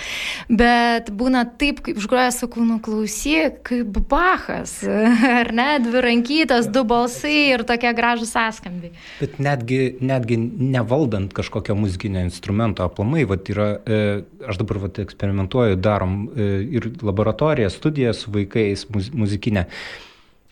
bet 0.53 1.09
būna 1.09 1.47
taip, 1.57 1.81
kaip 1.89 1.97
užgroja, 1.97 2.29
sakau, 2.43 2.61
nu 2.67 2.77
klausyk, 2.83 3.63
kaip 3.71 4.01
Bachas, 4.05 4.77
ar 5.41 5.53
ne? 5.55 5.69
Dvi 5.95 6.03
rankytas, 6.03 6.67
du 6.71 6.83
balsai 6.83 7.51
ir 7.53 7.63
tokie 7.67 7.91
gražus 7.95 8.33
sąskambiai. 8.35 8.91
Bet 9.19 9.37
netgi, 9.39 9.95
netgi 10.03 10.37
nevaldant 10.37 11.33
kažkokio 11.35 11.75
muzikinio 11.75 12.23
instrumento, 12.25 12.83
aplamai, 12.83 13.25
vat, 13.29 13.47
yra, 13.51 13.69
e, 13.85 14.01
aš 14.47 14.59
dabar 14.61 14.83
vat, 14.87 14.99
eksperimentuoju, 15.05 15.79
darom 15.79 16.25
e, 16.27 16.49
ir 16.79 16.89
laboratoriją, 17.01 17.71
studiją 17.71 18.13
su 18.13 18.33
vaikais 18.35 18.89
muz, 18.91 19.11
muzikinę. 19.13 19.65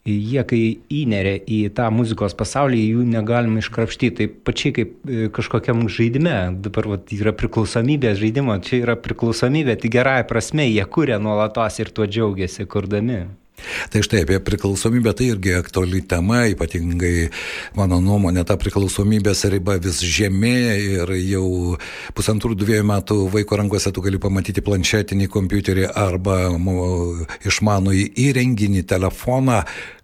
Jie, 0.03 0.41
kai 0.43 0.59
įneria 0.91 1.37
į 1.47 1.69
tą 1.77 1.85
muzikos 1.95 2.33
pasaulį, 2.35 2.81
jų 2.91 3.03
negalim 3.07 3.55
iškrapštyti. 3.61 4.11
Tai 4.17 4.41
pačiai 4.49 4.73
kaip 4.75 4.97
e, 5.07 5.29
kažkokiam 5.31 5.85
žaidime. 5.87 6.35
Dabar 6.65 6.89
vat, 6.91 7.13
yra 7.15 7.31
priklausomybė 7.39 8.11
žaidimo, 8.19 8.57
čia 8.67 8.81
yra 8.81 8.97
priklausomybė, 8.99 9.77
tai 9.79 9.93
gerąją 9.95 10.27
prasme, 10.27 10.67
jie 10.67 10.83
kuria 10.91 11.21
nuolatos 11.23 11.79
ir 11.79 11.95
tuo 11.95 12.09
džiaugiasi, 12.09 12.67
kurdami. 12.67 13.21
Tai 13.93 14.01
štai 14.03 14.23
apie 14.25 14.39
priklausomybę 14.43 15.13
tai 15.13 15.29
irgi 15.31 15.53
aktuali 15.55 16.01
tema, 16.01 16.43
ypatingai 16.51 17.29
mano 17.77 17.99
nuomonė, 18.03 18.43
ta 18.47 18.57
priklausomybės 18.59 19.45
riba 19.53 19.77
vis 19.83 20.01
žemėja 20.03 20.75
ir 20.81 21.15
jau 21.21 21.47
pusantrų 22.17 22.57
dviejų 22.59 22.85
metų 22.89 23.17
vaiko 23.33 23.59
rankose 23.61 23.93
tu 23.93 24.03
gali 24.03 24.19
pamatyti 24.21 24.63
planšetinį 24.65 25.29
kompiuterį 25.31 25.89
arba 25.93 26.39
išmanų 27.45 27.97
įrenginį, 28.27 28.87
telefoną, 28.89 29.63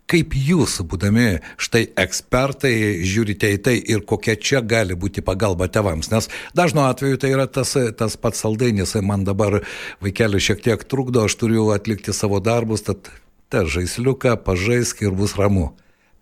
Kaip 0.10 0.34
jūs, 0.34 0.80
būdami 0.90 1.36
štai 1.62 1.84
ekspertai, 2.02 2.72
žiūrite 3.06 3.52
į 3.54 3.60
tai 3.62 3.76
ir 3.78 4.02
kokia 4.10 4.34
čia 4.42 4.64
gali 4.66 4.98
būti 4.98 5.22
pagalba 5.22 5.68
tevams? 5.70 6.10
Nes 6.10 6.32
dažnu 6.58 6.82
atveju 6.88 7.20
tai 7.22 7.30
yra 7.36 7.46
tas, 7.46 7.76
tas 7.94 8.18
pats 8.18 8.42
saldainis, 8.42 8.96
man 9.06 9.28
dabar 9.28 9.60
vaikeliu 10.02 10.42
šiek 10.42 10.66
tiek 10.66 10.86
trukdo, 10.90 11.28
aš 11.30 11.38
turiu 11.38 11.68
atlikti 11.76 12.16
savo 12.18 12.42
darbus, 12.42 12.88
tad 12.90 13.12
tą 13.50 13.66
žaisliuką 13.66 14.36
pažaisk 14.46 15.02
ir 15.02 15.16
bus 15.18 15.36
ramu. 15.38 15.72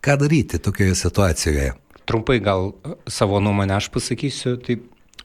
Ką 0.04 0.18
daryti 0.22 0.60
tokioje 0.60 0.96
situacijoje? 0.96 1.74
Trumpai 2.08 2.40
gal 2.40 2.72
savo 3.12 3.42
nuomonę 3.44 3.76
aš 3.76 3.90
pasakysiu, 3.92 4.56
tai 4.64 4.78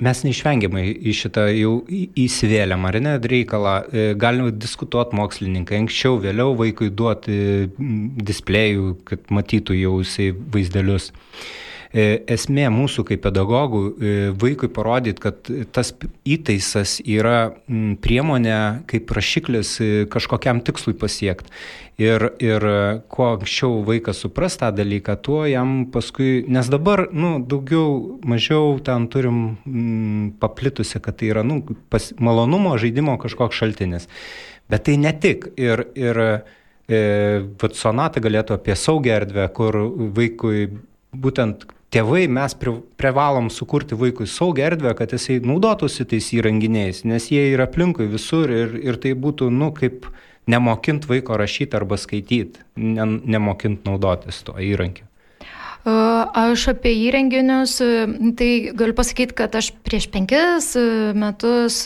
mes 0.03 0.23
neišvengiamai 0.27 0.85
į 0.91 1.15
šitą 1.15 1.45
jau 1.55 1.75
įsivėlėm, 2.19 2.87
ar 2.89 2.99
ne, 3.05 3.13
reikalą. 3.35 3.75
E, 3.87 4.07
Galime 4.19 4.51
diskutuoti 4.51 5.15
mokslininkai, 5.19 5.79
anksčiau, 5.85 6.19
vėliau 6.23 6.57
vaikui 6.59 6.91
duoti 6.91 7.37
displejų, 8.31 8.97
kad 9.07 9.31
matytų 9.31 9.79
jau 9.79 10.01
jisai 10.03 10.33
vaizdelius. 10.33 11.13
E, 11.93 12.23
esmė 12.33 12.71
mūsų 12.73 13.03
kaip 13.05 13.21
pedagogų 13.27 13.81
e, 13.85 14.13
vaikui 14.41 14.71
parodyti, 14.73 15.21
kad 15.21 15.49
tas 15.77 15.91
įtaisas 16.25 17.03
yra 17.05 17.53
priemonė 18.01 18.61
kaip 18.89 19.11
rašiklis 19.13 19.73
e, 19.85 19.89
kažkokiam 20.13 20.63
tikslui 20.65 20.97
pasiekti. 20.97 21.53
Ir, 22.01 22.25
ir 22.41 22.65
kuo 23.13 23.27
anksčiau 23.35 23.83
vaikas 23.85 24.23
supras 24.25 24.57
tą 24.57 24.71
dalyką, 24.73 25.19
tuo 25.21 25.43
jam 25.45 25.83
paskui, 25.93 26.47
nes 26.49 26.71
dabar, 26.73 27.05
nu, 27.13 27.35
daugiau, 27.45 28.17
mažiau 28.25 28.79
ten 28.81 29.05
turim 29.13 29.43
m, 29.69 30.31
paplitusi, 30.41 30.97
kad 31.05 31.21
tai 31.21 31.29
yra, 31.35 31.45
nu, 31.45 31.61
pas, 31.93 32.09
malonumo 32.17 32.73
žaidimo 32.81 33.19
kažkoks 33.21 33.61
šaltinis. 33.61 34.09
Bet 34.73 34.89
tai 34.89 34.97
ne 34.97 35.13
tik. 35.13 35.51
Ir, 35.61 35.85
ir 35.93 36.23
e, 36.25 36.33
vat 37.61 37.77
sonata 37.77 38.25
galėtų 38.25 38.57
apie 38.57 38.81
saugią 38.81 39.21
erdvę, 39.21 39.47
kur 39.53 39.77
vaikui 40.17 40.71
būtent 41.13 41.69
tėvai 41.93 42.25
mes 42.33 42.57
privalom 43.01 43.51
sukurti 43.53 43.99
vaikui 43.99 44.27
saugią 44.31 44.71
erdvę, 44.73 44.95
kad 44.99 45.13
jisai 45.15 45.41
naudotųsi 45.45 46.07
tais 46.09 46.33
įrenginiais, 46.35 47.05
nes 47.09 47.29
jie 47.33 47.45
yra 47.53 47.69
aplinkui 47.69 48.09
visur 48.11 48.51
ir, 48.53 48.77
ir 48.81 48.99
tai 49.03 49.15
būtų, 49.19 49.51
nu, 49.53 49.71
kaip 49.77 50.09
nemokint 50.51 51.07
vaiko 51.11 51.39
rašyti 51.39 51.79
arba 51.79 52.01
skaityti, 52.01 52.65
ne, 52.81 53.09
nemokint 53.37 53.85
naudotis 53.89 54.43
to 54.47 54.57
įrankiu. 54.59 55.07
Aš 55.83 56.69
apie 56.71 56.93
įrenginius, 57.09 57.73
tai 58.39 58.51
galiu 58.71 58.95
pasakyti, 58.95 59.35
kad 59.35 59.57
aš 59.59 59.73
prieš 59.83 60.07
penkis 60.15 60.69
metus 61.19 61.81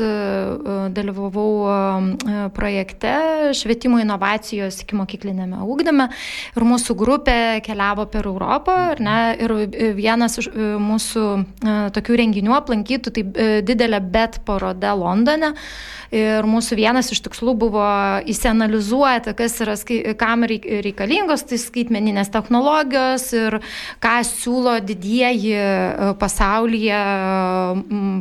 dalyvavau 0.93 2.53
projekte 2.53 3.15
švietimo 3.57 3.97
inovacijos 4.05 4.83
iki 4.85 4.99
mokyklinėme 5.01 5.65
ūkdyme 5.65 6.11
ir 6.13 6.69
mūsų 6.69 6.99
grupė 7.01 7.39
keliavo 7.65 8.05
per 8.13 8.29
Europą 8.29 8.77
ne, 9.01 9.19
ir 9.41 9.57
vienas 9.97 10.37
iš 10.45 10.53
mūsų 10.53 11.27
tokių 11.97 12.21
renginių 12.21 12.53
aplankytų 12.61 13.17
tai 13.17 13.25
didelė 13.65 14.05
bet 14.05 14.43
paroda 14.45 14.93
Londone. 14.93 15.55
Ir 16.15 16.47
mūsų 16.47 16.77
vienas 16.79 17.09
iš 17.11 17.19
tikslų 17.25 17.57
buvo 17.59 17.87
įsianalizuoti, 18.31 19.33
kas 19.35 19.57
yra, 19.65 19.75
kam 20.21 20.47
reikalingos 20.47 21.43
tai 21.51 21.59
skaitmeninės 21.59 22.31
technologijos 22.31 23.27
ir 23.35 23.59
ką 24.03 24.17
siūlo 24.27 24.77
didieji 24.85 25.55
e, 25.57 26.13
pasaulyje 26.21 27.01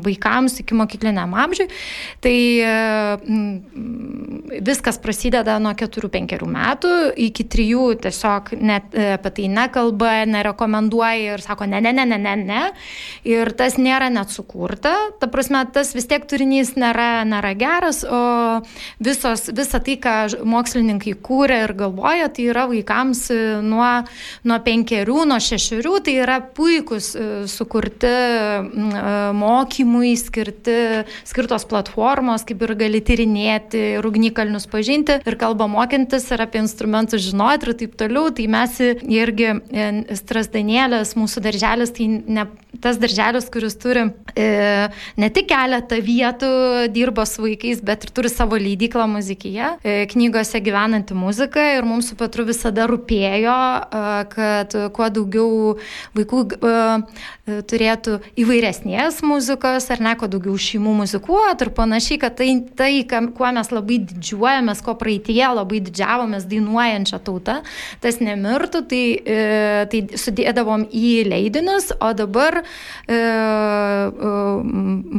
vaikams 0.06 0.60
iki 0.64 0.78
mokykliniam 0.78 1.34
amžiui. 1.46 1.70
Tai 2.24 2.36
viskas 4.66 5.00
prasideda 5.02 5.58
nuo 5.62 5.74
4-5 5.78 6.46
metų, 6.50 6.92
iki 7.28 7.46
3 7.52 8.00
tiesiog 8.06 8.52
net 8.62 8.96
e, 8.96 9.12
apie 9.16 9.32
tai 9.38 9.48
nekalba, 9.52 10.14
nerekomenduoja 10.30 11.36
ir 11.36 11.44
sako 11.44 11.68
ne, 11.70 11.82
ne, 11.84 11.94
ne, 11.96 12.06
ne, 12.10 12.20
ne, 12.22 12.36
ne. 12.42 12.62
Ir 13.28 13.52
tas 13.58 13.80
nėra 13.82 14.10
net 14.14 14.34
sukurta. 14.34 14.94
Ta 15.20 15.30
prasme, 15.32 15.64
tas 15.74 15.94
vis 15.96 16.08
tiek 16.10 16.26
turinys 16.30 16.76
nėra, 16.80 17.26
nėra 17.28 17.54
geras 17.58 18.04
o 18.06 18.22
visos, 19.04 19.50
visa 19.56 19.82
tai, 19.84 19.98
ką 20.02 20.46
mokslininkai 20.46 21.16
kūrė 21.26 21.62
ir 21.66 21.76
galvoja, 21.78 22.30
tai 22.34 22.50
yra 22.52 22.68
vaikams 22.72 23.26
e, 23.34 23.40
nuo, 23.66 23.90
nuo 24.48 24.60
penkerių, 24.66 25.26
nuo 25.32 25.40
šešerių, 25.56 25.94
tai 26.06 26.18
yra 26.24 26.40
puikus 26.56 27.14
e, 27.16 27.26
sukurti 27.52 28.10
e, 28.12 29.14
mokymui 29.36 30.16
skirti, 30.20 30.78
skirtos 31.28 31.68
platformos, 31.70 32.46
kaip 32.48 32.66
ir 32.68 32.76
gali 32.80 33.02
tyrinėti 33.06 33.82
ir 33.96 34.08
ugnikalnius 34.08 34.68
pažinti, 34.72 35.20
ir 35.26 35.40
kalbą 35.40 35.70
mokintis, 35.72 36.28
ir 36.36 36.44
apie 36.46 36.62
instrumentus 36.64 37.24
žinoti, 37.30 37.72
ir 37.72 37.80
taip 37.84 37.98
toliau. 38.00 38.30
Tai 38.36 38.46
mes 38.52 38.78
irgi 38.84 39.54
strasdanėlės, 40.20 41.16
mūsų 41.20 41.44
darželis, 41.46 41.96
tai 41.96 42.10
ne 42.10 42.48
tas 42.82 43.00
darželis, 43.00 43.48
kuris 43.52 43.76
turi 43.80 44.06
e, 44.36 44.48
ne 45.18 45.30
tik 45.34 45.48
keletą 45.50 46.00
vietų, 46.04 46.50
dirba 46.94 47.26
su 47.30 47.44
vaikais, 47.46 47.82
bet 47.86 48.06
ir 48.08 48.14
turi 48.16 48.32
savo 48.32 48.60
leidyklą 48.60 49.08
muzikyje, 49.16 49.72
e, 49.84 49.96
knygose 50.12 50.62
gyvenanti 50.64 51.18
muzika 51.18 51.64
ir 51.78 51.88
mums 51.88 52.12
su 52.12 52.18
Petru 52.20 52.46
visada 52.48 52.88
rūpėjo, 52.90 53.56
e, 53.56 54.04
kad 54.34 54.78
kuo 54.96 55.10
daugiau 55.14 55.45
vaikų 56.16 56.42
e, 56.56 56.74
turėtų 57.70 58.18
įvairesnės 58.42 59.22
muzikos 59.26 59.90
ar 59.94 60.04
ne, 60.04 60.16
kuo 60.20 60.30
daugiau 60.32 60.58
šeimų 60.60 60.96
muzikuotų 61.02 61.68
ir 61.68 61.72
panašiai, 61.78 62.20
kad 62.22 62.38
tai, 62.40 62.50
tai 62.78 62.92
kuo 63.36 63.52
mes 63.56 63.72
labai 63.74 64.00
didžiuojamės, 64.12 64.84
ko 64.86 64.96
praeitie 65.00 65.44
labai 65.46 65.82
didžiavomės 65.86 66.48
dainuojančią 66.52 67.22
tautą, 67.26 67.60
tas 68.04 68.20
nemirtų, 68.24 68.84
tai, 68.90 69.04
tai 69.92 70.04
sudėdavom 70.26 70.88
į 70.92 71.14
leidinius, 71.30 71.92
o 72.00 72.12
dabar 72.18 72.62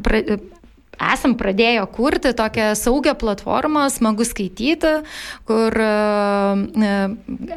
pra, 0.07 0.23
esam 1.01 1.35
pradėję 1.39 1.87
kurti 1.93 2.33
tokią 2.37 2.75
saugią 2.79 3.15
platformą, 3.19 3.87
smagu 3.91 4.25
skaityti, 4.25 4.93
kur 5.49 5.81
e, 5.81 6.95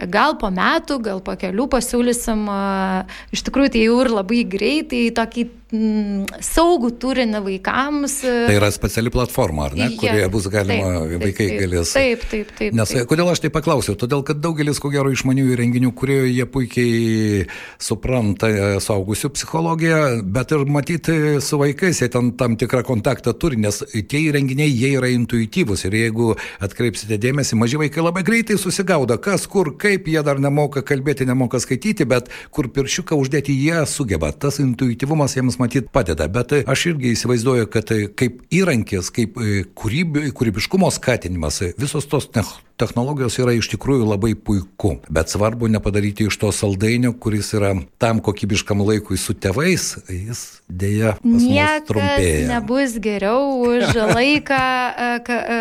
gal 0.07 0.37
po 0.41 0.51
metų, 0.53 0.99
gal 1.03 1.23
po 1.23 1.35
kelių 1.39 1.69
pasiūlysim, 1.71 2.45
e, 2.49 3.05
iš 3.35 3.45
tikrųjų 3.47 3.75
tai 3.75 3.85
jau 3.85 4.01
ir 4.03 4.13
labai 4.13 4.43
greitai 4.47 5.07
tokį 5.15 5.47
mm, 5.73 6.41
saugų 6.45 6.91
turinį 7.01 7.41
vaikams. 7.45 8.15
Tai 8.23 8.55
yra 8.55 8.69
speciali 8.73 9.11
platforma, 9.13 9.67
ar 9.69 9.77
ne, 9.77 9.87
ja, 9.87 9.97
kurioje 9.99 10.29
bus 10.33 10.47
galima, 10.51 11.03
taip, 11.03 11.23
vaikai 11.23 11.47
taip, 11.47 11.59
galės. 11.63 11.93
Taip, 11.95 12.25
taip, 12.31 12.53
taip. 12.57 12.77
Nes 12.77 12.93
taip. 12.93 13.07
kodėl 13.09 13.31
aš 13.31 13.43
tai 13.43 13.51
paklausiau? 13.53 13.97
Todėl, 13.99 14.23
kad 14.27 14.41
daugelis, 14.43 14.81
ko 14.81 14.91
gero, 14.93 15.11
išmanių 15.13 15.47
įrenginių, 15.53 15.93
kurie 15.97 16.19
jie 16.29 16.47
puikiai 16.49 17.45
supranta 17.81 18.49
e, 18.49 18.69
saugusių 18.83 19.31
psichologiją, 19.35 20.01
bet 20.25 20.55
ir 20.55 20.65
matyti 20.69 21.17
su 21.43 21.61
vaikais, 21.61 22.01
jie 22.03 22.09
ten 22.13 22.33
tam 22.39 22.57
tikrą 22.59 22.83
kontaktą 22.87 23.35
turi, 23.37 23.59
nes 23.61 23.81
tie 24.09 24.23
įrenginiai, 24.29 24.69
jie 24.71 24.93
yra 24.97 25.11
intuityvūs 25.13 25.85
ir 25.87 25.99
jeigu 25.99 26.31
atkreipsite 26.63 27.19
dėmesį, 27.21 27.59
maži 27.59 27.81
vaikai 27.81 28.05
labai 28.05 28.25
greitai 28.27 28.59
susigaudo, 28.61 29.19
kas, 29.21 29.45
kur, 29.49 29.73
kaip, 29.79 30.09
jie 30.09 30.23
dar 30.25 30.41
nemoka 30.41 30.83
kalbėti, 30.85 31.27
nemoka 31.29 31.61
skaityti, 31.61 32.07
bet 32.09 32.29
kur 32.55 32.69
piršiuką 32.73 33.17
uždėti 33.19 33.55
jie 33.55 33.83
sugeba. 33.89 34.31
Tas 34.31 34.59
intuityvumas 34.63 35.35
jiems 35.37 35.58
matyt 35.59 35.91
padeda, 35.95 36.27
bet 36.31 36.55
aš 36.63 36.85
irgi 36.93 37.13
įsivaizduoju, 37.15 37.69
kad 37.73 37.91
kaip 38.19 38.41
įrankis, 38.55 39.11
kaip 39.15 39.37
e, 39.37 39.61
kūrybi, 39.77 40.29
kūrybiškumo 40.35 40.89
skatinimas, 40.95 41.61
visos 41.79 42.09
tos 42.09 42.29
technologijos 42.79 43.37
yra 43.41 43.53
iš 43.57 43.69
tikrųjų 43.73 44.07
labai 44.07 44.33
puiku, 44.35 44.95
bet 45.11 45.31
svarbu 45.31 45.69
nepadaryti 45.71 46.29
iš 46.29 46.39
to 46.41 46.51
saldainio, 46.55 47.11
kuris 47.13 47.51
yra 47.57 47.73
tam 48.01 48.21
kokybiškam 48.23 48.83
laikui 48.87 49.19
su 49.19 49.35
tėvais, 49.35 49.91
jis 50.07 50.45
dėja 50.69 51.15
trumpėja. 51.87 52.45
nebus 52.49 52.95
geriau 53.01 53.57
už 53.65 53.95
laiką 54.17 54.59
e, 54.59 55.09
e, 55.25 55.59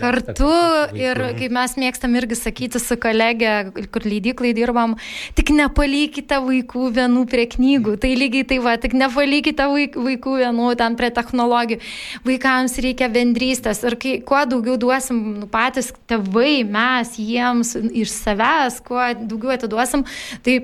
kartu 0.00 0.50
ir 0.98 1.22
kaip 1.38 1.54
mes 1.54 1.76
mėgstam 1.80 2.16
irgi 2.18 2.38
sakyti 2.38 2.82
su 2.82 2.98
kolegė, 3.00 3.54
kur 3.94 4.06
leidyklai 4.08 4.52
dirbam, 4.56 4.96
tik 5.38 5.54
nepalikite 5.54 6.40
vaikų 6.42 6.90
vienų 6.98 7.24
prie 7.30 7.46
knygų. 7.54 7.96
Tai 8.02 8.12
lygiai 8.18 8.48
tai 8.50 8.60
va, 8.64 8.76
tik 8.80 8.96
nepalikite 8.98 9.68
vaikų 9.70 10.36
vienų 10.42 10.74
ten 10.80 10.98
prie 10.98 11.12
technologijų. 11.14 11.80
Vaikams 12.26 12.76
reikia 12.82 13.10
bendrystės 13.12 13.84
ir 13.86 13.96
kai, 14.00 14.16
kuo 14.26 14.42
daugiau 14.50 14.76
duosim 14.80 15.22
nu, 15.40 15.48
patys 15.50 15.92
tėvai, 16.10 16.49
tėvai, 16.50 16.64
mes 16.66 17.14
jiems 17.18 17.74
iš 17.76 18.10
savęs, 18.10 18.80
kuo 18.86 19.00
daugiau 19.14 19.54
atiduosim, 19.54 20.04
tai 20.42 20.58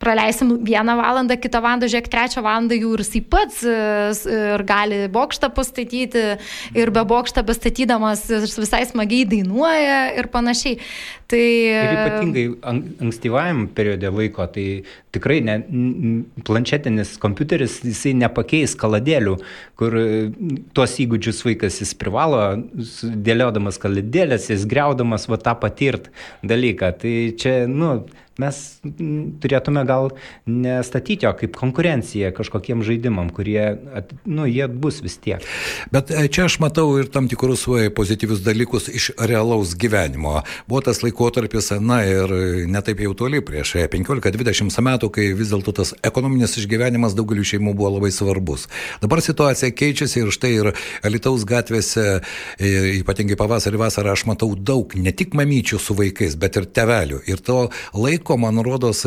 praleisim 0.00 0.64
vieną 0.64 0.96
valandą, 0.96 1.36
kitą 1.36 1.60
valandą, 1.60 1.88
žiūrėk, 1.92 2.08
trečią 2.08 2.40
valandą 2.44 2.78
jau 2.78 2.94
ir 2.96 3.02
jisai 3.04 3.20
pats 3.20 3.60
ir 3.66 4.64
gali 4.68 5.00
bokštą 5.12 5.50
pastatyti 5.56 6.22
ir 6.78 6.92
be 6.94 7.04
bokštą 7.04 7.44
pastatydamas 7.48 8.24
visai 8.56 8.86
smagiai 8.88 9.26
dainuoja 9.28 9.98
ir 10.16 10.30
panašiai. 10.32 10.78
Tai 11.30 11.42
ir 11.42 11.92
ypatingai 11.92 12.44
ankstyvajam 13.04 13.66
periode 13.76 14.08
laiko, 14.10 14.46
tai 14.50 14.64
tikrai 15.14 15.38
ne, 15.46 15.58
planšetinis 16.48 17.12
kompiuteris, 17.22 17.76
jisai 17.86 18.16
nepakeis 18.18 18.74
kaladėlių, 18.80 19.36
kur 19.78 19.98
tuos 20.74 20.96
įgūdžius 21.04 21.44
vaikas 21.46 21.78
jis 21.84 21.92
privalo, 22.00 22.40
dėliodamas 23.28 23.78
kaladėlės, 23.82 24.48
jis 24.50 24.66
greudamas 24.70 25.28
va 25.30 25.38
tą 25.44 25.54
patirt 25.60 26.10
dalyką. 26.42 26.90
Tai 27.04 27.14
čia, 27.38 27.54
nu, 27.70 27.92
mes 28.40 28.60
turėtume 29.42 29.84
gal 29.88 30.10
nestatyti 30.48 31.26
jo 31.26 31.34
kaip 31.38 31.56
konkurenciją 31.58 32.32
kažkokiem 32.36 32.84
žaidimam, 32.86 33.30
kurie, 33.34 33.62
nu, 34.24 34.46
jie 34.48 34.66
bus 34.70 35.00
vis 35.04 35.18
tiek. 35.22 35.44
Bet 35.92 36.12
e, 36.14 36.26
čia 36.32 36.46
aš 36.48 36.58
matau 36.62 36.86
ir 37.00 37.10
tam 37.12 37.28
tikrus 37.30 37.66
pozityvius 37.96 38.42
dalykus 38.44 38.88
iš 38.92 39.10
realaus 39.18 39.74
gyvenimo. 39.78 40.40
Buvo 40.68 40.82
tas 40.86 41.02
laikotarpis, 41.04 41.72
na 41.80 42.00
ir 42.06 42.32
netaip 42.70 43.02
jau 43.04 43.14
toli, 43.16 43.42
prieš 43.44 43.76
15-20 43.92 44.80
metų, 44.86 45.10
kai 45.14 45.30
vis 45.36 45.52
dėlto 45.52 45.74
tas 45.80 45.94
ekonominis 46.06 46.56
išgyvenimas 46.60 47.16
daugeliu 47.18 47.46
šeimų 47.46 47.74
buvo 47.76 47.94
labai 47.96 48.12
svarbus. 48.14 48.66
Dabar 49.02 49.22
situacija 49.24 49.72
keičiasi 49.76 50.24
ir 50.24 50.32
štai 50.34 50.52
ir 50.56 50.70
Alitaus 51.06 51.44
gatvėse, 51.48 52.06
e, 52.58 52.72
ypatingai 53.00 53.38
pavasarį, 53.40 53.80
vasarą, 53.80 54.14
aš 54.14 54.26
matau 54.30 54.52
daug 54.54 54.94
ne 54.96 55.12
tik 55.16 55.34
mamyčių 55.38 55.80
su 55.80 55.96
vaikais, 55.98 56.36
bet 56.40 56.58
ir 56.60 56.68
tevelių. 56.70 57.22
Ir 57.30 57.42
to 57.44 57.60
laiko 57.94 58.29
laiko, 58.30 58.36
man 58.36 58.62
rodos, 58.62 59.06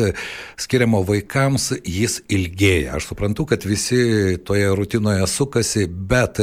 skiriamo 0.56 1.02
vaikams, 1.04 1.72
jis 1.84 2.20
ilgėja. 2.28 2.96
Aš 2.96 3.08
suprantu, 3.10 3.46
kad 3.46 3.64
visi 3.64 4.36
toje 4.44 4.68
rutinoje 4.76 5.26
sukasi, 5.26 5.86
bet 5.86 6.40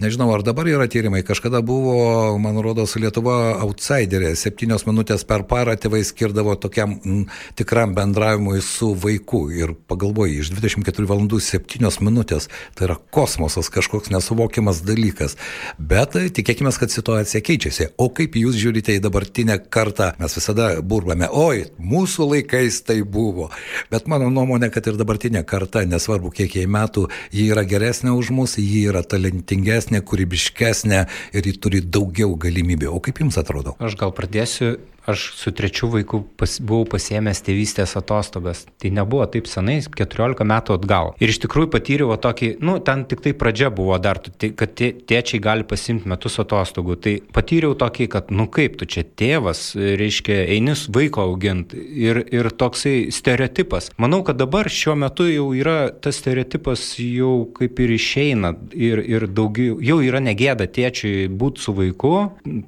nežinau, 0.00 0.30
ar 0.34 0.42
dabar 0.42 0.66
yra 0.66 0.86
tyrimai. 0.86 1.22
Kažkada 1.22 1.62
buvo, 1.62 2.38
man 2.38 2.60
rodos, 2.62 2.94
Lietuva 2.96 3.58
outsiderė. 3.62 4.34
Septynios 4.36 4.86
minutės 4.86 5.24
per 5.24 5.44
parą 5.44 5.74
tėvai 5.76 6.02
skirdavo 6.04 6.54
tokiam 6.54 7.00
m, 7.04 7.24
tikram 7.56 7.94
bendravimui 7.94 8.60
su 8.62 8.94
vaiku. 8.94 9.50
Ir 9.50 9.74
pagalvoju, 9.88 10.42
iš 10.42 10.52
24 10.54 11.08
valandų 11.08 11.40
7 11.42 12.02
minutės 12.02 12.48
tai 12.76 12.86
yra 12.86 12.98
kosmosas, 13.10 13.70
kažkoks 13.72 14.12
nesuvokiamas 14.14 14.82
dalykas. 14.86 15.36
Bet 15.78 16.14
tikėkime, 16.14 16.70
kad 16.72 16.92
situacija 16.92 17.42
keičiasi. 17.44 17.90
O 17.98 18.08
kaip 18.14 18.36
jūs 18.38 18.56
žiūrite 18.60 18.94
į 18.96 19.02
dabartinę 19.02 19.58
kartą, 19.72 20.12
mes 20.22 20.38
visada 20.38 20.72
burbame, 20.80 21.28
oi, 21.28 21.66
mūsų 21.82 22.11
mūsų 22.12 22.28
laikais 22.28 22.82
tai 22.84 23.00
buvo. 23.02 23.48
Bet 23.90 24.06
mano 24.06 24.28
nuomonė, 24.30 24.68
kad 24.72 24.86
ir 24.86 24.98
dabartinė 25.00 25.44
karta, 25.48 25.84
nesvarbu 25.88 26.32
kiek 26.36 26.56
jai 26.58 26.66
metų, 26.68 27.08
ji 27.32 27.48
yra 27.52 27.64
geresnė 27.64 28.12
už 28.12 28.30
mus, 28.36 28.58
ji 28.58 28.84
yra 28.90 29.02
talentingesnė, 29.02 30.02
kūrybiškesnė 30.04 31.06
ir 31.32 31.48
ji 31.48 31.56
turi 31.56 31.80
daugiau 31.80 32.36
galimybių. 32.36 32.92
O 32.92 33.00
kaip 33.00 33.22
jums 33.22 33.38
atrodo? 33.40 33.76
Aš 33.80 33.96
gal 33.96 34.12
pradėsiu 34.12 34.76
aš 35.06 35.32
su 35.34 35.50
trečiu 35.50 35.88
vaiku 35.90 36.22
pas, 36.38 36.54
buvau 36.62 36.86
pasiemęs 36.94 37.42
tėvystės 37.42 37.96
atostogas. 37.98 38.64
Tai 38.80 38.92
nebuvo 38.94 39.26
taip 39.30 39.48
senai, 39.50 39.80
14 39.82 40.46
metų 40.46 40.76
atgal. 40.78 41.12
Ir 41.22 41.32
iš 41.32 41.40
tikrųjų 41.42 41.72
patyriau 41.72 42.10
va, 42.12 42.18
tokį, 42.22 42.52
nu, 42.62 42.76
ten 42.84 43.04
tik 43.10 43.24
tai 43.24 43.34
pradžia 43.38 43.72
buvo 43.74 43.98
dar, 44.02 44.20
kad 44.22 44.76
tėčiai 44.78 45.42
gali 45.42 45.66
pasimti 45.66 46.10
metus 46.10 46.38
atostogų. 46.42 46.98
Tai 47.02 47.14
patyriau 47.34 47.74
tokį, 47.78 48.08
kad, 48.12 48.30
nu 48.34 48.46
kaip 48.52 48.78
tu 48.78 48.86
čia 48.86 49.02
tėvas, 49.02 49.72
reiškia, 49.74 50.38
einis 50.54 50.86
vaiko 50.92 51.26
auginti. 51.26 51.82
Ir, 52.02 52.22
ir 52.30 52.50
toksai 52.54 53.10
stereotipas. 53.14 53.90
Manau, 54.02 54.22
kad 54.26 54.38
dabar 54.38 54.70
šiuo 54.70 54.94
metu 55.02 55.26
jau 55.26 55.50
yra 55.56 55.90
tas 55.90 56.20
stereotipas 56.22 56.86
jau 57.02 57.48
kaip 57.58 57.82
ir 57.82 57.96
išeina. 57.96 58.54
Ir, 58.72 59.02
ir 59.02 59.26
daugiau, 59.26 59.80
jau 59.82 59.98
yra 60.04 60.22
negėda 60.22 60.68
tėčiui 60.70 61.26
būti 61.26 61.66
su 61.66 61.74
vaiku, 61.74 62.14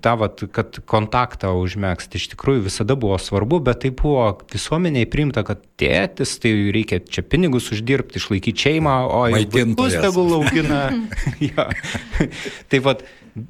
ta, 0.03 0.16
vat, 0.18 0.42
kad 0.55 0.83
kontaktą 0.90 1.55
užmėgsti 1.62 2.23
iš 2.24 2.32
tikrųjų 2.32 2.64
visada 2.66 2.96
buvo 2.98 3.18
svarbu, 3.20 3.60
bet 3.68 3.82
tai 3.84 3.92
buvo 3.94 4.30
visuomeniai 4.52 5.08
priimta, 5.10 5.44
kad 5.46 5.60
tėtis, 5.80 6.38
tai 6.40 6.54
reikia 6.74 7.02
čia 7.04 7.24
pinigus 7.26 7.68
uždirbti, 7.74 8.20
išlaikyti 8.22 8.64
šeimą, 8.64 8.96
o 9.04 9.20
vaikus 9.28 9.98
tegul 10.00 10.32
augina. 10.40 10.87
ja. 11.50 11.68
tai 12.72 12.80
vad, 12.84 13.04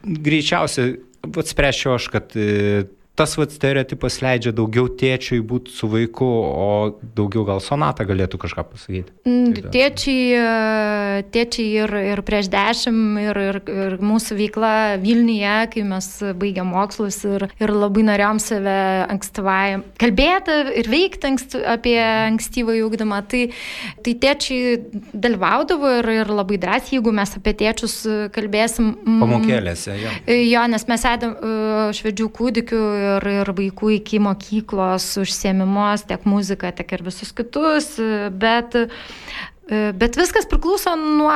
greičiausiai, 0.05 0.99
atspręšiu 1.31 1.95
aš, 1.95 2.11
kad 2.13 2.37
tas 3.15 3.37
vat 3.39 3.53
stereotipas 3.55 4.17
leidžia 4.25 4.51
daugiau 4.55 4.89
tėčiui 4.91 5.39
būti 5.47 5.71
su 5.71 5.87
vaiku, 5.91 6.27
o 6.27 6.69
daugiau 7.15 7.45
gal 7.47 7.61
sonata 7.63 8.03
galėtų 8.07 8.41
kažką 8.43 8.65
pasakyti. 8.73 9.15
Mm, 9.29 9.71
tėčiai, 9.75 11.23
tėčiai 11.35 11.69
ir, 11.85 11.95
ir 12.15 12.23
prieš 12.27 12.51
dešimt, 12.51 13.21
ir, 13.23 13.41
ir, 13.45 13.59
ir 13.71 13.97
mūsų 14.03 14.39
veikla 14.41 14.73
Vilniuje, 15.03 15.55
kai 15.71 15.85
mes 15.87 16.09
baigėm 16.41 16.73
mokslus 16.75 17.21
ir, 17.29 17.47
ir 17.63 17.75
labai 17.75 18.03
norėjom 18.11 18.41
save 18.43 18.75
ankstyvai 19.15 19.63
kalbėti 20.03 20.59
ir 20.83 20.91
veikti 20.91 21.31
ankst, 21.31 21.57
apie 21.71 21.97
ankstyvą 22.03 22.75
ūkdymą, 22.89 23.23
tai, 23.31 23.45
tai 24.03 24.17
tėčiai 24.27 24.75
dalyvaudavo 25.15 25.95
ir, 26.01 26.11
ir 26.19 26.35
labai 26.35 26.59
drąsiai, 26.67 26.99
jeigu 26.99 27.15
mes 27.15 27.37
apie 27.39 27.55
tėčius 27.63 27.97
kalbėsim. 28.35 28.91
Pamokėlėse, 29.23 29.95
jo. 30.03 30.19
Jo, 30.35 30.67
nes 30.75 30.89
mes 30.91 31.09
edam 31.15 31.39
švedžių 31.95 32.31
kūdikių 32.35 32.83
ir, 33.05 33.29
ir 33.43 33.53
vaikų 33.59 33.93
iki 33.99 34.21
mokyklos 34.23 35.07
užsiemimus, 35.23 36.07
tiek 36.09 36.25
muziką, 36.29 36.73
tiek 36.77 36.97
ir 36.97 37.05
visus 37.07 37.33
kitus, 37.37 37.95
bet 38.33 38.77
bet 39.71 40.17
viskas 40.21 40.45
priklauso 40.45 40.93
nuo, 40.99 41.33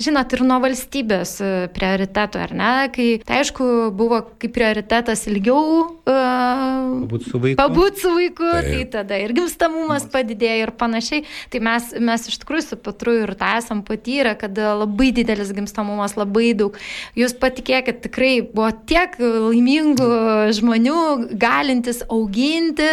žinot, 0.00 0.32
ir 0.32 0.42
nuo 0.48 0.56
valstybės 0.62 1.34
e, 1.44 1.50
prioritetų, 1.76 2.40
ar 2.40 2.54
ne? 2.56 2.70
Kai, 2.94 3.08
tai 3.26 3.42
aišku, 3.42 3.66
buvo 3.96 4.22
kaip 4.40 4.54
prioritetas 4.56 5.26
ilgiau 5.28 5.82
uh, 6.08 7.02
pabūti 7.04 7.28
su 7.28 7.40
vaiku, 7.42 7.58
pabūt 7.60 8.00
su 8.00 8.12
vaiku 8.16 8.48
tai. 8.48 8.62
tai 8.70 8.86
tada 8.96 9.18
ir 9.20 9.34
gimstamumas 9.36 10.06
padidėjo 10.12 10.66
ir 10.66 10.72
panašiai. 10.80 11.26
Tai 11.52 11.62
mes, 11.68 11.90
mes 12.00 12.26
iš 12.32 12.40
tikrųjų 12.42 12.64
su 12.64 12.80
Petru 12.80 13.14
ir 13.26 13.34
tą 13.38 13.52
esam 13.60 13.84
patyrę, 13.86 14.32
kad 14.40 14.56
labai 14.56 15.10
didelis 15.14 15.52
gimstamumas, 15.52 16.16
labai 16.16 16.54
daug. 16.56 16.80
Jūs 17.18 17.36
patikėkit, 17.42 18.00
tikrai 18.08 18.32
buvo 18.46 18.70
tiek 18.88 19.18
laimingų 19.20 20.10
žmonių, 20.56 20.98
galintis 21.36 22.02
auginti 22.08 22.88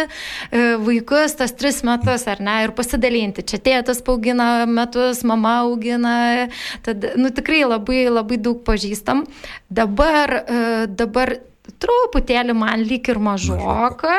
vaikus 0.84 1.38
tas 1.40 1.56
tris 1.56 1.80
metus, 1.86 2.26
ar 2.30 2.44
ne, 2.44 2.60
ir 2.66 2.76
pasidalinti 2.76 3.29
auginti. 3.30 3.46
Čia 3.46 3.58
tėtas 3.58 4.02
augina 4.06 4.66
metus, 4.66 5.22
mama 5.24 5.62
augina, 5.64 6.48
tad, 6.82 7.04
nu, 7.16 7.30
tikrai 7.30 7.64
labai, 7.64 8.08
labai 8.10 8.38
daug 8.38 8.62
pažįstam. 8.64 9.26
Dabar, 9.70 10.44
e, 10.46 10.86
dabar 10.88 11.38
truputėlį 11.80 12.54
man 12.54 12.82
lyg 12.82 13.08
ir 13.08 13.18
mažoka. 13.18 14.16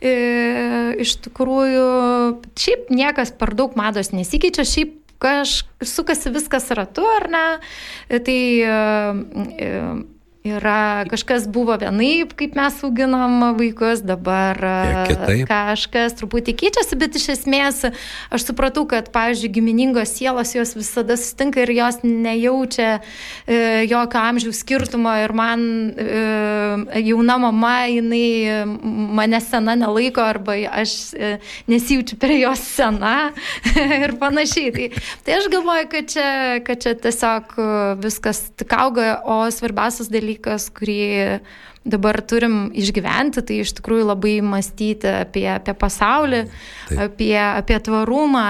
E, 0.00 0.94
iš 1.02 1.18
tikrųjų, 1.26 2.42
šiaip 2.56 2.90
niekas 2.90 3.32
per 3.32 3.54
daug 3.54 3.74
mados 3.76 4.12
nesikeičia, 4.12 4.64
šiaip 4.64 4.98
kažkas 5.22 5.92
sukasi 5.94 6.32
viskas 6.34 6.70
ratu, 6.74 7.04
ar 7.06 7.28
ne? 7.30 7.46
Tai 8.10 8.40
e, 8.58 9.68
Yra 10.42 11.04
kažkas 11.06 11.44
buvo 11.46 11.76
vienaip, 11.78 12.32
kaip 12.34 12.56
mes 12.58 12.80
auginam 12.82 13.44
vaikus, 13.54 14.00
dabar 14.02 14.58
Kitaip. 15.06 15.44
kažkas 15.46 16.16
truputį 16.18 16.56
keičiasi, 16.58 16.96
bet 16.98 17.14
iš 17.14 17.28
esmės 17.36 17.84
aš 17.86 18.46
supratau, 18.48 18.82
kad, 18.90 19.12
pavyzdžiui, 19.14 19.52
giminingos 19.54 20.16
sielos 20.16 20.50
jos 20.56 20.74
visada 20.74 21.14
sustinka 21.14 21.62
ir 21.62 21.70
jos 21.76 22.00
nejaučia 22.02 22.96
e, 23.46 23.84
jokio 23.86 24.18
amžiaus 24.18 24.64
skirtumo 24.64 25.12
ir 25.22 25.30
man 25.30 25.62
e, 25.94 26.08
jauna 27.04 27.38
mama, 27.44 27.76
jinai 27.92 28.66
mane 29.14 29.38
sena 29.46 29.78
nelaiko 29.78 30.26
arba 30.26 30.58
aš 30.82 30.96
e, 31.14 31.36
nesijaučiu 31.70 32.18
prie 32.18 32.40
jos 32.40 32.66
sena 32.80 33.30
ir 34.02 34.16
panašiai. 34.18 34.74
Tai, 34.74 34.90
tai 35.22 35.38
aš 35.38 35.48
galvoju, 35.54 35.86
kad 35.94 36.12
čia, 36.16 36.28
kad 36.66 36.82
čia 36.82 36.98
tiesiog 36.98 37.56
viskas 38.02 38.48
tik 38.58 38.74
auga, 38.74 39.20
o 39.22 39.38
svarbiausias 39.54 40.10
dalykas 40.10 40.31
dalykas, 40.32 40.70
kurį 40.72 41.40
dabar 41.84 42.20
turim 42.22 42.70
išgyventi, 42.78 43.42
tai 43.42 43.58
iš 43.64 43.72
tikrųjų 43.78 44.06
labai 44.06 44.36
mąstyti 44.46 45.08
apie, 45.24 45.46
apie 45.50 45.74
pasaulį, 45.74 46.44
Taip. 46.86 47.00
apie, 47.06 47.34
apie 47.42 47.78
tvarumą, 47.82 48.42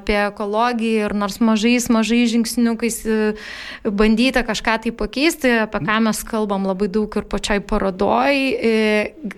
apie 0.00 0.16
ekologiją 0.24 1.06
ir 1.06 1.14
nors 1.14 1.38
mažais, 1.38 1.86
mažais 1.92 2.32
žingsniukais 2.32 2.98
e, 3.06 3.18
bandyti 3.86 4.42
kažką 4.46 4.74
tai 4.82 4.94
pakeisti, 4.96 5.52
apie 5.66 5.82
ką 5.86 6.00
mes 6.08 6.22
kalbam 6.26 6.66
labai 6.66 6.90
daug 6.90 7.14
ir 7.14 7.28
pačiai 7.30 7.62
parodoj. 7.62 8.40
E, 8.58 8.74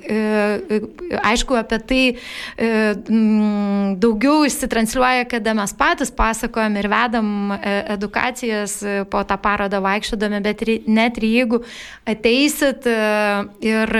e, 0.08 0.80
aišku, 1.20 1.58
apie 1.60 1.80
tai 1.84 2.02
daugiau 4.00 4.46
įsitransliuoja, 4.48 5.28
kada 5.28 5.52
mes 5.58 5.76
patys 5.76 6.12
pasakojam 6.14 6.80
ir 6.80 6.88
vedam 6.88 7.52
edukacijas 7.60 8.78
po 9.12 9.22
tą 9.28 9.36
parodą 9.42 9.82
vaikščiodami, 9.84 10.40
bet 10.44 10.64
net 10.88 11.20
ir 11.20 11.28
jeigu 11.28 11.62
ateisit 12.08 12.88
ir 13.64 13.92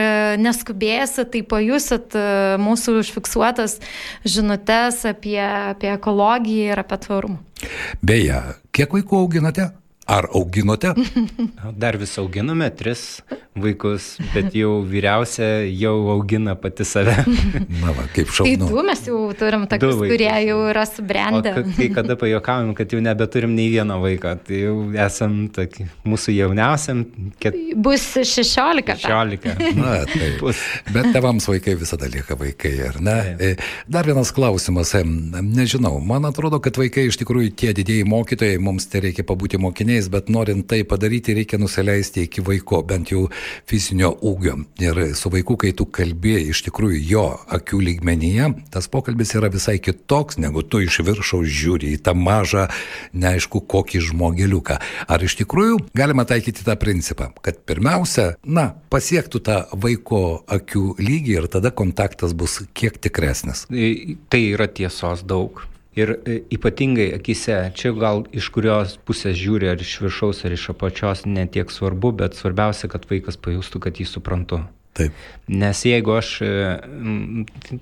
neskubėsit, 0.42 1.32
tai 1.34 1.42
pajusit 1.48 2.16
e, 2.18 2.24
mūsų 2.62 2.98
užfiksuotas 3.02 3.78
žinutės 4.24 5.02
apie, 5.08 5.40
apie 5.42 5.92
ekologiją 5.94 6.72
ir 6.74 6.82
apie 6.84 6.98
tvarumą. 7.06 7.40
Beje, 8.02 8.40
kiek 8.74 8.94
vaikų 8.96 9.22
auginate? 9.22 9.70
Ar 10.06 10.26
auginote? 10.34 10.94
Dar 11.82 11.96
vis 11.96 12.16
auginame 12.18 12.66
tris 12.74 13.22
vaikus, 13.54 14.16
bet 14.32 14.54
jau 14.56 14.80
vyriausia 14.88 15.62
jau 15.68 15.94
augina 16.10 16.54
pati 16.58 16.84
save. 16.88 17.14
Na, 17.82 17.92
va, 17.94 18.06
kaip 18.14 18.32
šaunu. 18.32 18.66
Tai 18.66 18.70
du 18.72 18.84
mes 18.88 19.02
jau 19.06 19.18
turim 19.38 19.66
tokius, 19.70 20.00
kurie 20.00 20.30
jau 20.48 20.56
yra 20.72 20.82
subrendę. 20.88 21.52
O 21.60 21.74
kai 21.76 21.88
kada 21.94 22.16
pajokavom, 22.18 22.72
kad 22.78 22.90
jau 22.90 23.02
nebeturim 23.04 23.52
nei 23.54 23.68
vieno 23.70 24.00
vaiko, 24.02 24.32
tai 24.46 24.62
jau 24.64 24.74
esam 25.04 25.36
tokie, 25.54 25.86
mūsų 26.08 26.34
jauniausiam. 26.38 27.04
Ket... 27.42 27.58
Bus 27.76 28.08
16. 28.16 28.96
16. 29.04 29.54
Na, 29.82 30.00
tai. 30.08 30.32
Bus. 30.40 30.64
Bet 30.90 31.12
tevams 31.14 31.46
vaikai 31.52 31.76
visada 31.78 32.10
lieka 32.10 32.38
vaikai, 32.40 32.74
ar 32.88 32.98
ne? 33.04 33.18
Taip. 33.38 33.62
Dar 33.92 34.08
vienas 34.08 34.32
klausimas. 34.34 34.96
Nežinau, 34.96 35.98
man 36.02 36.26
atrodo, 36.26 36.58
kad 36.64 36.80
vaikai 36.80 37.06
iš 37.10 37.20
tikrųjų 37.20 37.52
tie 37.62 37.76
didėjai 37.76 38.08
mokytojai, 38.08 38.58
mums 38.64 38.88
tai 38.90 39.04
reikia 39.06 39.28
pabūti 39.28 39.60
mokiniai 39.60 39.91
mokiniais, 39.92 40.08
bet 40.08 40.28
norint 40.28 40.66
tai 40.66 40.84
padaryti, 40.84 41.34
reikia 41.34 41.58
nusileisti 41.58 42.24
iki 42.24 42.42
vaiko, 42.42 42.82
bent 42.82 43.10
jau 43.12 43.28
fizinio 43.66 44.16
ūgio. 44.22 44.64
Ir 44.80 45.14
su 45.14 45.30
vaiku, 45.30 45.56
kai 45.56 45.72
tu 45.72 45.84
kalbėjai 45.86 46.50
iš 46.50 46.62
tikrųjų 46.66 47.00
jo 47.10 47.24
akių 47.52 47.80
lygmenyje, 47.80 48.48
tas 48.72 48.88
pokalbis 48.88 49.34
yra 49.34 49.50
visai 49.52 49.78
kitoks, 49.78 50.38
negu 50.38 50.62
tu 50.62 50.80
iš 50.80 51.00
viršaus 51.04 51.48
žiūri 51.48 51.92
į 51.96 52.02
tą 52.02 52.14
mažą, 52.14 52.68
neaišku, 53.12 53.64
kokį 53.68 54.00
žmogeliuką. 54.08 54.78
Ar 55.08 55.22
iš 55.22 55.36
tikrųjų 55.42 55.80
galima 55.94 56.24
taikyti 56.24 56.64
tą 56.64 56.76
principą, 56.76 57.32
kad 57.42 57.60
pirmiausia, 57.66 58.36
na, 58.44 58.72
pasiektų 58.90 59.42
tą 59.44 59.58
vaiko 59.72 60.42
akių 60.48 60.96
lygį 61.00 61.36
ir 61.40 61.50
tada 61.52 61.70
kontaktas 61.70 62.32
bus 62.32 62.62
kiek 62.72 62.96
tikresnis. 63.02 63.66
Tai 63.68 64.42
yra 64.54 64.68
tiesos 64.68 65.26
daug. 65.26 65.66
Ir 65.92 66.14
e, 66.24 66.38
ypatingai 66.56 67.10
akise, 67.18 67.56
čia 67.76 67.92
gal 67.92 68.22
iš 68.32 68.48
kurios 68.54 68.94
pusės 69.04 69.36
žiūri, 69.36 69.68
ar 69.68 69.82
iš 69.84 69.98
viršaus, 70.00 70.40
ar 70.48 70.54
iš 70.56 70.70
apačios, 70.72 71.26
netiek 71.28 71.68
svarbu, 71.68 72.14
bet 72.22 72.38
svarbiausia, 72.38 72.88
kad 72.88 73.04
vaikas 73.10 73.36
pajustų, 73.36 73.82
kad 73.84 74.00
jį 74.00 74.08
suprantu. 74.08 74.62
Taip. 74.92 75.12
Nes 75.48 75.80
jeigu 75.84 76.12
aš, 76.14 76.28
e, 76.44 76.50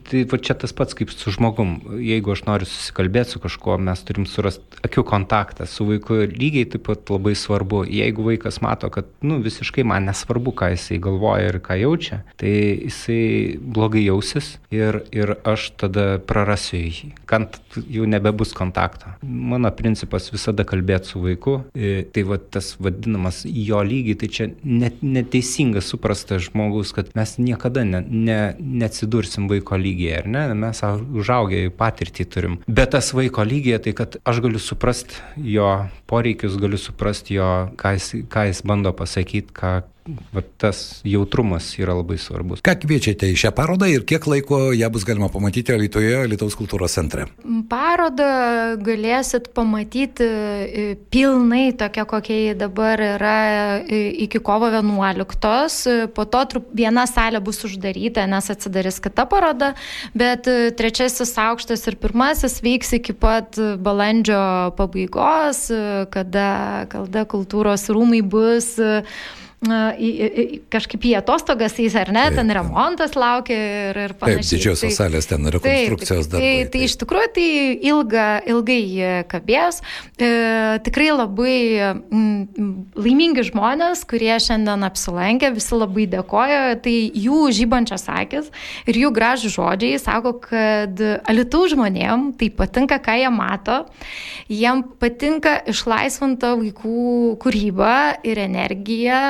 tai 0.08 0.22
va 0.30 0.38
čia 0.38 0.54
tas 0.58 0.72
pats 0.74 0.94
kaip 0.96 1.10
su 1.10 1.32
žmogum, 1.34 1.74
jeigu 2.02 2.32
aš 2.32 2.44
noriu 2.46 2.66
susikalbėti 2.66 3.34
su 3.34 3.42
kažkuo, 3.42 3.76
mes 3.82 4.02
turim 4.06 4.26
surasti 4.30 4.80
akių 4.86 5.04
kontaktą 5.06 5.66
su 5.68 5.84
vaiku 5.88 6.20
lygiai 6.30 6.68
taip 6.70 6.86
pat 6.86 7.10
labai 7.12 7.34
svarbu. 7.38 7.82
Jeigu 7.90 8.24
vaikas 8.26 8.60
mato, 8.64 8.88
kad 8.94 9.10
nu, 9.26 9.40
visiškai 9.42 9.84
man 9.86 10.06
nesvarbu, 10.08 10.54
ką 10.56 10.70
jisai 10.74 11.00
galvoja 11.02 11.50
ir 11.50 11.58
ką 11.64 11.76
jaučia, 11.82 12.20
tai 12.40 12.52
jisai 12.86 13.58
blogai 13.60 14.06
jausis 14.06 14.54
ir, 14.72 15.02
ir 15.14 15.34
aš 15.48 15.70
tada 15.82 16.06
prarasiu 16.30 16.80
jį, 16.80 17.12
kad 17.30 17.58
jau 17.90 18.06
nebebus 18.08 18.54
kontakto. 18.56 19.12
Mano 19.22 19.70
principas 19.74 20.30
visada 20.32 20.64
kalbėti 20.68 21.12
su 21.12 21.24
vaiku, 21.26 21.58
e, 21.74 22.06
tai 22.06 22.24
va 22.28 22.38
tas 22.38 22.72
vadinamas 22.78 23.42
jo 23.44 23.82
lygiai, 23.84 24.18
tai 24.22 24.30
čia 24.32 24.50
net, 24.64 25.02
neteisingas 25.02 25.90
suprastas 25.90 26.48
žmogus, 26.48 26.94
kad 26.96 26.99
mes 27.16 27.34
niekada 27.40 27.84
ne, 27.84 28.02
ne, 28.08 28.38
neatsidursim 28.58 29.48
vaiko 29.50 29.78
lygiai, 29.80 30.20
ar 30.22 30.28
ne? 30.30 30.44
Mes 30.64 30.82
užaugę 31.22 31.62
patirtį 31.76 32.26
turim. 32.32 32.58
Bet 32.68 32.92
tas 32.96 33.12
vaiko 33.16 33.44
lygiai, 33.46 33.80
tai 33.84 33.94
kad 33.96 34.18
aš 34.24 34.42
galiu 34.44 34.62
suprasti 34.62 35.20
jo 35.54 35.68
poreikius, 36.10 36.58
galiu 36.60 36.80
suprasti 36.80 37.38
jo, 37.38 37.50
ką 37.80 37.94
jis, 37.96 38.10
ką 38.30 38.46
jis 38.50 38.62
bando 38.66 38.92
pasakyti, 38.96 39.54
ką, 39.56 39.74
va, 40.34 40.42
tas 40.60 41.00
jautrumas 41.06 41.72
yra 41.80 41.94
labai 41.98 42.18
svarbus. 42.20 42.62
Ką 42.64 42.76
kviečiate 42.82 43.28
į 43.30 43.38
šią 43.44 43.52
parodą 43.56 43.88
ir 43.90 44.04
kiek 44.08 44.26
laiko 44.30 44.70
ją 44.76 44.90
bus 44.92 45.06
galima 45.08 45.30
pamatyti 45.32 45.76
Lietuvoje, 45.80 46.24
Lietuvos 46.30 46.56
kultūros 46.58 46.94
centre? 46.96 47.26
Parodą 47.70 48.28
galėsit 48.82 49.50
pamatyti 49.56 50.26
e, 50.26 50.84
pilnai 51.12 51.70
tokia, 51.78 52.04
kokia 52.08 52.38
ji 52.38 52.56
dabar 52.60 53.00
yra 53.04 53.36
e, 53.80 54.02
iki 54.26 54.40
kovo 54.44 54.70
11. 54.72 56.08
Po 56.16 56.26
to 56.28 56.44
viena 56.76 57.06
salė 57.10 57.42
bus 57.44 57.62
uždaryta, 57.68 58.26
nes 58.30 58.50
atsidarys 58.52 59.00
kita 59.02 59.26
paroda, 59.30 59.72
bet 60.14 60.48
e, 60.50 60.70
trečiasis 60.76 61.36
aukštas 61.40 61.86
ir 61.90 61.98
pirmasis 62.00 62.60
vyks 62.64 62.96
iki 63.00 63.16
pat 63.16 63.58
balandžio 63.80 64.40
pabaigos, 64.78 65.66
kada, 66.12 66.86
kada 66.90 67.26
kultūros 67.28 67.88
rūmai 67.92 68.22
bus 68.26 68.76
į, 69.60 70.08
į, 70.08 70.44
kažkaip 70.72 71.02
į 71.04 71.10
atostogas 71.18 71.74
eis, 71.82 71.92
ar 71.98 72.08
ne, 72.08 72.22
taip, 72.30 72.38
ten 72.38 72.52
remontas 72.56 73.12
laukia 73.12 73.56
ir, 73.90 73.98
ir 74.06 74.14
panašiai. 74.16 74.40
Taip, 74.40 74.52
didžiosios 74.54 74.86
tai, 74.86 74.92
salės 74.96 75.28
ten 75.28 75.44
rekonstrukcijos 75.52 76.30
dar. 76.32 76.40
Tai, 76.40 76.52
tai, 76.62 76.68
tai 76.72 76.84
iš 76.86 76.94
tikrųjų 77.02 77.30
tai 77.36 77.48
ilga, 77.90 78.28
ilgai 78.48 78.80
kabės. 79.28 79.82
E, 80.16 80.30
tikrai 80.86 81.10
labai 81.12 81.58
m, 81.92 82.46
laimingi 82.96 83.44
žmonės, 83.50 84.06
kurie 84.08 84.32
šiandien 84.40 84.86
apsilankė, 84.88 85.52
visi 85.58 85.76
labai 85.76 86.08
dėkoja. 86.14 86.62
Tai 86.80 86.96
jų 86.96 87.42
žybančios 87.60 88.08
akis 88.08 88.48
ir 88.88 89.00
jų 89.02 89.12
gražų 89.12 89.52
žodžiai 89.58 90.00
sako, 90.00 90.38
kad 90.48 91.04
alitų 91.28 91.66
žmonėm 91.74 92.30
tai 92.40 92.48
patinka, 92.48 92.96
ką 93.04 93.18
jie 93.20 93.34
mato. 93.34 93.82
Jiem 94.48 94.86
patinka 95.02 95.58
išlaisvinta 95.68 96.56
vaikų 96.56 97.36
kūryba 97.44 97.94
ir 98.24 98.40
energija 98.48 99.20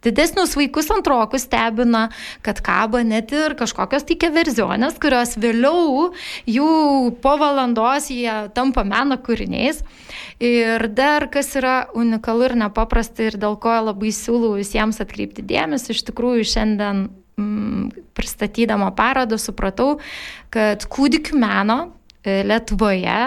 Didesnius 0.00 0.54
vaikus 0.56 0.88
antrokus 0.94 1.44
stebina, 1.44 2.06
kad 2.40 2.62
kaba 2.64 3.02
net 3.04 3.34
ir 3.36 3.52
kažkokios 3.58 4.06
tai 4.08 4.16
keverzionės, 4.22 4.96
kurios 5.00 5.34
vėliau 5.40 6.06
jų 6.48 6.70
po 7.20 7.34
valandos 7.40 8.08
jie 8.08 8.32
tampa 8.56 8.86
meno 8.88 9.18
kūriniais. 9.20 9.82
Ir 10.40 10.86
dar 10.96 11.28
kas 11.32 11.52
yra 11.60 11.90
unikalu 11.92 12.48
ir 12.48 12.56
nepaprasta 12.64 13.28
ir 13.28 13.36
dėl 13.40 13.60
ko 13.60 13.76
labai 13.90 14.14
siūlau 14.16 14.56
visiems 14.56 15.02
atkreipti 15.04 15.44
dėmesį, 15.44 15.92
iš 15.92 16.06
tikrųjų 16.08 16.48
šiandien 16.48 17.06
mm, 17.36 18.06
pristatydama 18.16 18.94
parodą 18.96 19.36
supratau, 19.36 19.98
kad 20.48 20.88
kūdikių 20.88 21.44
meno 21.44 21.80
E, 21.90 21.99
Lietuvoje 22.24 23.20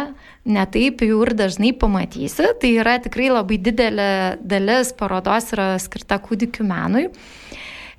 netaip 0.46 1.02
jų 1.02 1.22
ir 1.26 1.34
dažnai 1.38 1.72
pamatysi. 1.74 2.46
Tai 2.62 2.74
yra 2.78 3.00
tikrai 3.02 3.32
labai 3.34 3.58
didelė 3.58 4.12
dalis 4.40 4.94
parodos 4.98 5.50
yra 5.56 5.74
skirta 5.82 6.20
kūdikių 6.22 6.68
menui. 6.70 7.08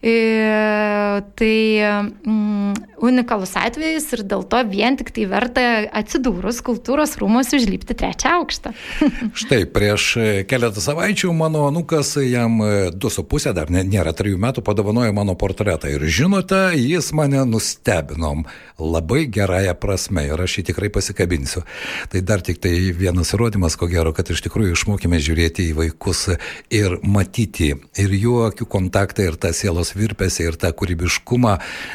E, 0.05 1.23
tai 1.35 1.81
mm, 2.29 2.75
unikalus 3.01 3.55
atvejis 3.57 4.11
ir 4.12 4.23
dėl 4.29 4.43
to 4.45 4.59
vien 4.69 4.99
tik 5.01 5.09
tai 5.17 5.25
verta 5.31 5.62
atsidūrus 5.97 6.59
kultūros 6.67 7.14
rūmos 7.21 7.55
užlipti 7.57 7.97
trečią 7.97 8.35
aukštą. 8.43 8.75
Štai 9.40 9.62
prieš 9.73 10.11
keletą 10.51 10.85
savaičių 10.85 11.33
mano 11.33 11.64
anukas 11.71 12.19
jam 12.21 12.61
2,5, 12.93 13.55
dar 13.57 13.73
nėra 13.73 14.12
3 14.12 14.37
metų, 14.45 14.64
padovanojo 14.67 15.14
mano 15.17 15.38
portretą. 15.40 15.88
Ir 15.88 16.05
žinote, 16.05 16.75
jis 16.77 17.09
mane 17.17 17.40
nustebinom 17.49 18.45
labai 18.77 19.25
gerąją 19.33 19.73
prasme 19.81 20.27
ir 20.29 20.45
aš 20.45 20.59
jį 20.59 20.67
tikrai 20.73 20.93
pasikabinsiu. 20.93 21.64
Tai 22.12 22.25
dar 22.29 22.45
tik 22.45 22.61
tai 22.61 22.75
vienas 22.93 23.33
įrodymas, 23.33 23.79
ko 23.81 23.88
gero, 23.88 24.12
kad 24.12 24.29
iš 24.29 24.45
tikrųjų 24.51 24.77
išmokime 24.77 25.23
žiūrėti 25.23 25.71
į 25.71 25.77
vaikus 25.81 26.27
ir 26.69 26.99
matyti 27.01 27.73
ir 27.73 28.17
jų 28.21 28.40
akių 28.51 28.69
kontaktą 28.69 29.31
ir 29.31 29.40
tą 29.40 29.55
sielos 29.57 29.93
virpesį 29.98 30.48
ir 30.50 30.59
tą 30.61 30.70
kūrybiškumą. 30.76 31.54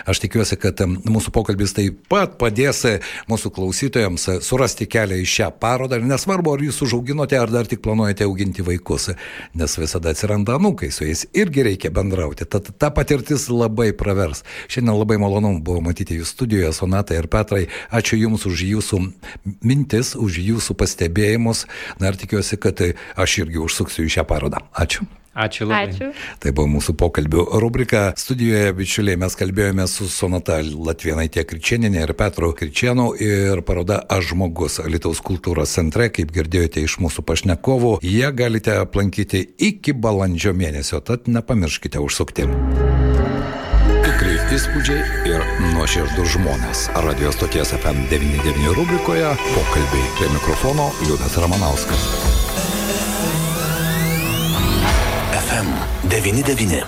Aš 0.10 0.24
tikiuosi, 0.26 0.58
kad 0.62 0.82
mūsų 0.88 1.34
pokalbis 1.36 1.76
taip 1.78 2.02
pat 2.12 2.38
padės 2.42 2.86
mūsų 3.30 3.52
klausytojams 3.56 4.28
surasti 4.46 4.88
kelią 4.90 5.20
į 5.24 5.28
šią 5.30 5.50
parodą. 5.62 6.00
Ir 6.00 6.08
nesvarbu, 6.10 6.54
ar 6.56 6.64
jūs 6.64 6.82
užauginote, 6.86 7.38
ar 7.40 7.52
dar 7.54 7.70
tik 7.70 7.84
planuojate 7.86 8.28
auginti 8.28 8.66
vaikus, 8.66 9.10
nes 9.58 9.78
visada 9.80 10.14
atsiranda 10.14 10.58
anūkai, 10.60 10.92
su 10.94 11.08
jais 11.08 11.26
irgi 11.38 11.66
reikia 11.70 11.94
bendrauti. 11.96 12.48
Tad 12.50 12.72
ta 12.80 12.92
patirtis 12.96 13.50
labai 13.52 13.92
pravers. 13.98 14.44
Šiandien 14.72 14.98
labai 14.98 15.20
malonu 15.22 15.56
buvo 15.64 15.84
matyti 15.86 16.20
jūs 16.20 16.34
studijoje, 16.36 16.74
Sonata 16.80 17.18
ir 17.18 17.30
Petrai. 17.32 17.68
Ačiū 17.92 18.20
Jums 18.20 18.48
už 18.50 18.66
Jūsų 18.70 19.02
mintis, 19.66 20.16
už 20.16 20.42
Jūsų 20.46 20.78
pastebėjimus. 20.80 21.66
Na 22.00 22.12
ir 22.12 22.20
tikiuosi, 22.20 22.60
kad 22.62 22.84
aš 23.20 23.40
irgi 23.44 23.64
užsuksiu 23.66 24.08
į 24.08 24.20
šią 24.20 24.30
parodą. 24.30 24.64
Ačiū. 24.74 25.08
Ačiū 25.36 25.68
labai. 25.70 25.94
Ačiū. 25.94 26.10
Tai 26.42 26.52
buvo 26.58 26.68
mūsų 26.74 26.96
pokalbių 26.98 27.46
rubrika. 27.62 28.02
Studijoje, 28.18 28.74
bičiuliai, 28.74 29.20
mes 29.22 29.38
kalbėjome 29.38 29.86
su 29.88 30.10
Sonata 30.10 30.58
Latvienai 30.64 31.30
Kričieninė 31.30 32.04
ir 32.08 32.14
Petro 32.18 32.52
Kričienu 32.58 33.12
ir 33.14 33.62
paroda 33.68 34.02
Aš 34.10 34.34
žmogus 34.34 34.80
Lietuvos 34.90 35.22
kultūros 35.22 35.76
centre, 35.78 36.10
kaip 36.10 36.34
girdėjote 36.34 36.82
iš 36.84 36.98
mūsų 37.04 37.24
pašnekovų. 37.30 38.00
Jie 38.02 38.32
galite 38.34 38.80
aplankyti 38.82 39.46
iki 39.58 39.94
balandžio 39.94 40.56
mėnesio, 40.58 41.00
tad 41.06 41.30
nepamirškite 41.30 42.02
užsukti. 42.02 42.50
Tikrai 44.04 44.36
įspūdžiai 44.58 45.30
ir 45.30 45.46
nuoširdus 45.76 46.36
žmonės. 46.36 46.88
Radio 47.06 47.32
stoties 47.36 47.76
FM99 47.78 48.74
rubrikoje 48.74 49.34
pokalbiai 49.54 50.14
prie 50.18 50.34
mikrofono 50.36 50.90
Liudas 51.06 51.38
Ramanauskas. 51.38 52.49
FM 55.60 55.68
99. 56.08 56.88